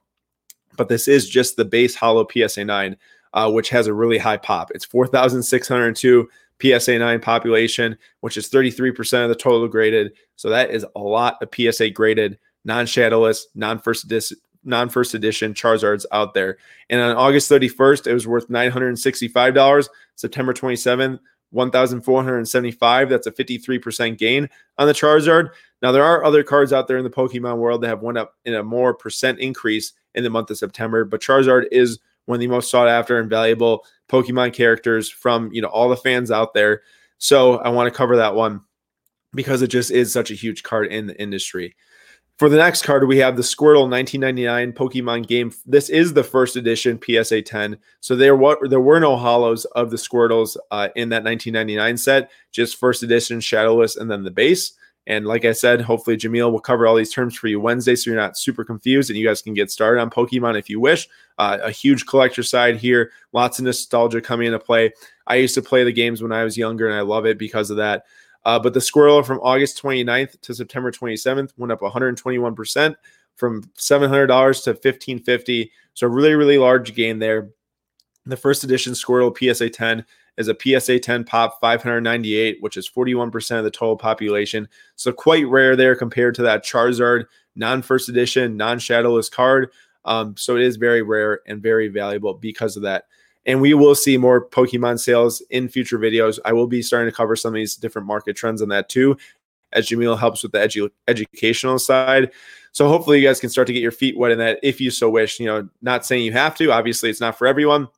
but 0.77 0.89
this 0.89 1.09
is 1.09 1.29
just 1.29 1.57
the 1.57 1.65
base 1.65 1.95
Holo 1.95 2.27
PSA 2.31 2.65
9, 2.65 2.97
uh, 3.33 3.51
which 3.51 3.71
has 3.71 3.87
a 3.87 3.95
really 3.95 4.19
high 4.19 4.37
pop. 4.37 4.71
It's 4.75 4.85
4,602 4.85 6.29
PSA 6.61 6.99
9 6.99 7.21
population, 7.21 7.97
which 8.21 8.37
is 8.37 8.51
33% 8.51 9.23
of 9.23 9.29
the 9.31 9.35
total 9.35 9.69
graded. 9.69 10.13
So 10.37 10.51
that 10.51 10.71
is 10.71 10.85
a 10.95 11.01
lot 11.01 11.39
of 11.43 11.49
PSA 11.55 11.91
graded, 11.91 12.39
non 12.65 12.87
shadowless, 12.87 13.47
non 13.55 13.79
first 13.79 14.05
edition 14.05 14.39
non 14.64 14.88
first 14.88 15.14
edition 15.14 15.55
Charizards 15.55 16.05
out 16.12 16.35
there. 16.35 16.59
And 16.88 17.00
on 17.00 17.17
August 17.17 17.50
31st, 17.50 18.07
it 18.07 18.14
was 18.14 18.26
worth 18.26 18.49
$965. 18.49 19.88
September 20.17 20.52
27th, 20.52 21.19
1,475. 21.50 23.09
That's 23.09 23.26
a 23.26 23.33
53% 23.33 24.19
gain 24.19 24.49
on 24.79 24.87
the 24.87 24.93
Charizard. 24.93 25.50
Now, 25.83 25.93
there 25.93 26.05
are 26.05 26.25
other 26.25 26.43
cards 26.43 26.73
out 26.73 26.88
there 26.88 26.99
in 26.99 27.05
the 27.05 27.11
Pokemon 27.11 27.57
world 27.57 27.81
that 27.83 27.88
have 27.88 28.02
went 28.02 28.19
up 28.19 28.35
in 28.45 28.55
a 28.55 28.62
more 28.62 28.95
percent 28.95 29.38
increase 29.38 29.93
in 30.14 30.25
the 30.25 30.31
month 30.31 30.50
of 30.50 30.59
September, 30.59 31.05
but 31.05 31.23
Charizard 31.23 31.67
is 31.71 31.99
one 32.26 32.37
of 32.37 32.40
the 32.40 32.47
most 32.47 32.71
sought 32.71 32.88
after 32.88 33.19
and 33.19 33.31
valuable 33.31 33.85
Pokemon 34.09 34.52
characters 34.52 35.09
from 35.09 35.52
you 35.52 35.62
know 35.62 35.69
all 35.69 35.89
the 35.89 35.97
fans 35.97 36.30
out 36.30 36.54
there. 36.54 36.82
So 37.19 37.58
I 37.58 37.69
want 37.71 37.93
to 37.93 37.97
cover 37.97 38.17
that 38.17 38.35
one 38.35 38.63
because 39.32 39.63
it 39.63 39.69
just 39.69 39.91
is 39.91 40.13
such 40.13 40.30
a 40.30 40.35
huge 40.35 40.63
card 40.63 40.89
in 40.89 41.06
the 41.06 41.21
industry. 41.21 41.76
For 42.41 42.49
the 42.49 42.57
next 42.57 42.85
card, 42.85 43.07
we 43.07 43.19
have 43.19 43.37
the 43.37 43.43
Squirtle 43.43 43.91
1999 43.91 44.73
Pokemon 44.73 45.26
game. 45.26 45.53
This 45.67 45.91
is 45.91 46.15
the 46.15 46.25
first 46.25 46.57
edition 46.57 46.99
PSA 46.99 47.43
10. 47.43 47.76
So 48.00 48.17
there 48.17 48.35
were 48.35 48.67
there 48.67 48.81
were 48.81 48.99
no 48.99 49.15
holos 49.15 49.67
of 49.73 49.91
the 49.91 49.99
Squirtles 49.99 50.57
uh, 50.71 50.89
in 50.97 51.11
that 51.11 51.23
1999 51.23 51.99
set, 51.99 52.31
just 52.50 52.79
first 52.79 53.03
edition 53.03 53.41
Shadowless 53.41 53.97
and 53.97 54.11
then 54.11 54.23
the 54.23 54.31
base. 54.31 54.73
And 55.07 55.26
like 55.26 55.45
I 55.45 55.53
said, 55.53 55.83
hopefully 55.83 56.17
Jameel 56.17 56.50
will 56.50 56.61
cover 56.61 56.87
all 56.87 56.97
these 56.97 57.13
terms 57.13 57.37
for 57.37 57.47
you 57.47 57.61
Wednesday, 57.61 57.95
so 57.95 58.09
you're 58.09 58.19
not 58.19 58.39
super 58.39 58.65
confused, 58.65 59.11
and 59.11 59.19
you 59.19 59.26
guys 59.26 59.43
can 59.43 59.53
get 59.53 59.71
started 59.71 60.00
on 60.00 60.09
Pokemon 60.09 60.59
if 60.59 60.71
you 60.71 60.81
wish. 60.81 61.11
Uh, 61.37 61.59
a 61.63 61.71
huge 61.71 62.07
collector 62.07 62.43
side 62.43 62.79
here, 62.79 63.13
lots 63.35 63.59
of 63.59 63.67
nostalgia 63.67 64.23
coming 64.23 64.47
into 64.47 64.59
play. 64.59 64.95
I 65.26 65.35
used 65.35 65.57
to 65.57 65.63
play 65.63 65.85
the 65.85 65.93
games 65.93 66.23
when 66.23 66.33
I 66.33 66.45
was 66.45 66.57
younger, 66.57 66.89
and 66.89 66.97
I 66.97 67.03
love 67.03 67.26
it 67.26 67.37
because 67.37 67.69
of 67.69 67.76
that. 67.76 68.05
Uh, 68.45 68.59
but 68.59 68.75
the 68.75 68.81
Squirtle 68.81 69.25
from 69.25 69.39
August 69.39 69.83
29th 69.83 70.41
to 70.41 70.55
September 70.55 70.91
27th 70.91 71.53
went 71.57 71.73
up 71.73 71.81
121% 71.81 72.95
from 73.37 73.63
$700 73.79 74.29
to 74.65 74.71
1550 74.71 75.73
So 75.95 76.07
really, 76.07 76.35
really 76.35 76.59
large 76.59 76.95
gain 76.95 77.19
there. 77.19 77.50
The 78.26 78.37
first 78.37 78.65
edition 78.65 78.93
Squirtle 78.93 79.37
PSA 79.37 79.71
10 79.71 80.05
is 80.37 80.49
a 80.49 80.57
PSA 80.59 81.00
10 81.00 81.25
pop 81.25 81.61
598, 81.61 82.59
which 82.61 82.76
is 82.76 82.89
41% 82.89 83.59
of 83.59 83.65
the 83.65 83.71
total 83.71 83.97
population. 83.97 84.69
So 84.97 85.13
quite 85.13 85.47
rare 85.49 85.76
there 85.76 85.97
compared 85.97 86.35
to 86.37 86.43
that 86.43 86.65
Charizard 86.65 87.25
non 87.57 87.83
first 87.83 88.09
edition, 88.09 88.57
non 88.57 88.79
shadowless 88.79 89.29
card. 89.29 89.71
Um, 90.05 90.35
so 90.37 90.57
it 90.57 90.63
is 90.63 90.76
very 90.76 91.03
rare 91.03 91.41
and 91.47 91.63
very 91.63 91.89
valuable 91.89 92.35
because 92.35 92.76
of 92.76 92.83
that 92.85 93.05
and 93.47 93.61
we 93.61 93.75
will 93.75 93.95
see 93.95 94.17
more 94.17 94.47
Pokemon 94.47 94.99
sales 94.99 95.43
in 95.50 95.69
future 95.69 95.99
videos. 95.99 96.39
I 96.45 96.53
will 96.53 96.67
be 96.67 96.83
starting 96.83 97.11
to 97.11 97.17
cover 97.17 97.37
some 97.37 97.50
of 97.50 97.57
these 97.57 97.76
different 97.76 98.07
market 98.07 98.37
trends 98.37 98.63
on 98.63 98.69
that 98.69 98.89
too, 98.89 99.17
as 99.73 99.89
Jameel 99.89 100.19
helps 100.19 100.43
with 100.43 100.53
the 100.53 100.59
edu- 100.59 100.91
educational 101.09 101.79
side. 101.79 102.31
So 102.73 102.89
hopefully 102.89 103.21
you 103.21 103.26
guys 103.26 103.41
can 103.41 103.50
start 103.50 103.67
to 103.67 103.73
get 103.73 103.83
your 103.83 103.91
feet 103.91 104.17
wet 104.17 104.33
in 104.33 104.39
that 104.39 104.61
if 104.63 104.81
you 104.81 104.91
so 104.91 105.11
wish. 105.11 105.41
You 105.41 105.47
know, 105.47 105.69
not 105.83 106.07
saying 106.07 106.25
you 106.25 106.33
have 106.33 106.57
to. 106.57 106.73
Obviously, 106.73 107.11
it's 107.11 107.21
not 107.21 107.37
for 107.37 107.47
everyone. 107.47 107.89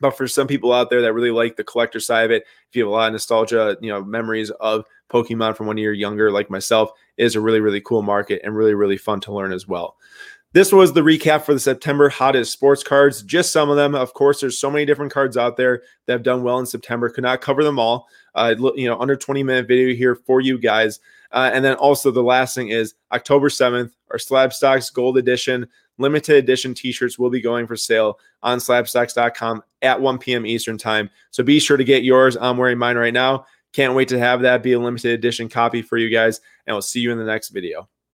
But 0.00 0.16
for 0.16 0.28
some 0.28 0.46
people 0.46 0.72
out 0.72 0.90
there 0.90 1.02
that 1.02 1.12
really 1.12 1.32
like 1.32 1.56
the 1.56 1.64
collector 1.64 1.98
side 1.98 2.26
of 2.26 2.30
it, 2.30 2.44
if 2.68 2.76
you 2.76 2.82
have 2.82 2.88
a 2.88 2.92
lot 2.92 3.08
of 3.08 3.14
nostalgia, 3.14 3.76
you 3.80 3.90
know, 3.90 4.04
memories 4.04 4.50
of 4.60 4.84
Pokemon 5.10 5.56
from 5.56 5.66
when 5.66 5.76
you're 5.76 5.92
younger, 5.92 6.30
like 6.30 6.50
myself, 6.50 6.92
is 7.16 7.34
a 7.34 7.40
really, 7.40 7.58
really 7.58 7.80
cool 7.80 8.02
market 8.02 8.40
and 8.44 8.54
really, 8.54 8.74
really 8.74 8.96
fun 8.96 9.18
to 9.22 9.32
learn 9.32 9.52
as 9.52 9.66
well. 9.66 9.96
This 10.52 10.72
was 10.72 10.92
the 10.92 11.02
recap 11.02 11.42
for 11.42 11.52
the 11.52 11.60
September 11.60 12.08
hottest 12.08 12.52
sports 12.52 12.82
cards. 12.82 13.22
Just 13.22 13.52
some 13.52 13.68
of 13.68 13.76
them. 13.76 13.94
Of 13.94 14.14
course, 14.14 14.40
there's 14.40 14.58
so 14.58 14.70
many 14.70 14.86
different 14.86 15.12
cards 15.12 15.36
out 15.36 15.56
there 15.56 15.82
that 16.06 16.12
have 16.14 16.22
done 16.22 16.42
well 16.42 16.58
in 16.58 16.66
September. 16.66 17.10
Could 17.10 17.24
not 17.24 17.42
cover 17.42 17.62
them 17.62 17.78
all. 17.78 18.08
Uh, 18.34 18.54
you 18.74 18.88
know, 18.88 18.98
under 18.98 19.14
20 19.14 19.42
minute 19.42 19.68
video 19.68 19.94
here 19.94 20.14
for 20.14 20.40
you 20.40 20.58
guys. 20.58 21.00
Uh, 21.32 21.50
and 21.52 21.62
then 21.62 21.74
also 21.74 22.10
the 22.10 22.22
last 22.22 22.54
thing 22.54 22.68
is 22.68 22.94
October 23.12 23.50
7th, 23.50 23.92
our 24.10 24.18
Slab 24.18 24.54
Stocks 24.54 24.88
Gold 24.88 25.18
Edition 25.18 25.68
limited 25.98 26.36
edition 26.36 26.74
t-shirts 26.74 27.18
will 27.18 27.30
be 27.30 27.40
going 27.40 27.66
for 27.66 27.76
sale 27.76 28.18
on 28.42 28.58
slabstocks.com 28.58 29.62
at 29.82 30.00
1 30.00 30.18
p.m. 30.18 30.46
Eastern 30.46 30.78
time. 30.78 31.10
So 31.30 31.42
be 31.42 31.60
sure 31.60 31.76
to 31.76 31.84
get 31.84 32.04
yours. 32.04 32.36
I'm 32.40 32.56
wearing 32.56 32.78
mine 32.78 32.96
right 32.96 33.12
now. 33.12 33.44
Can't 33.72 33.94
wait 33.94 34.08
to 34.08 34.18
have 34.18 34.40
that 34.42 34.62
be 34.62 34.72
a 34.72 34.78
limited 34.78 35.12
edition 35.12 35.48
copy 35.48 35.82
for 35.82 35.98
you 35.98 36.08
guys. 36.08 36.40
And 36.66 36.74
we'll 36.74 36.82
see 36.82 37.00
you 37.00 37.12
in 37.12 37.18
the 37.18 37.24
next 37.24 37.50
video. 37.50 37.88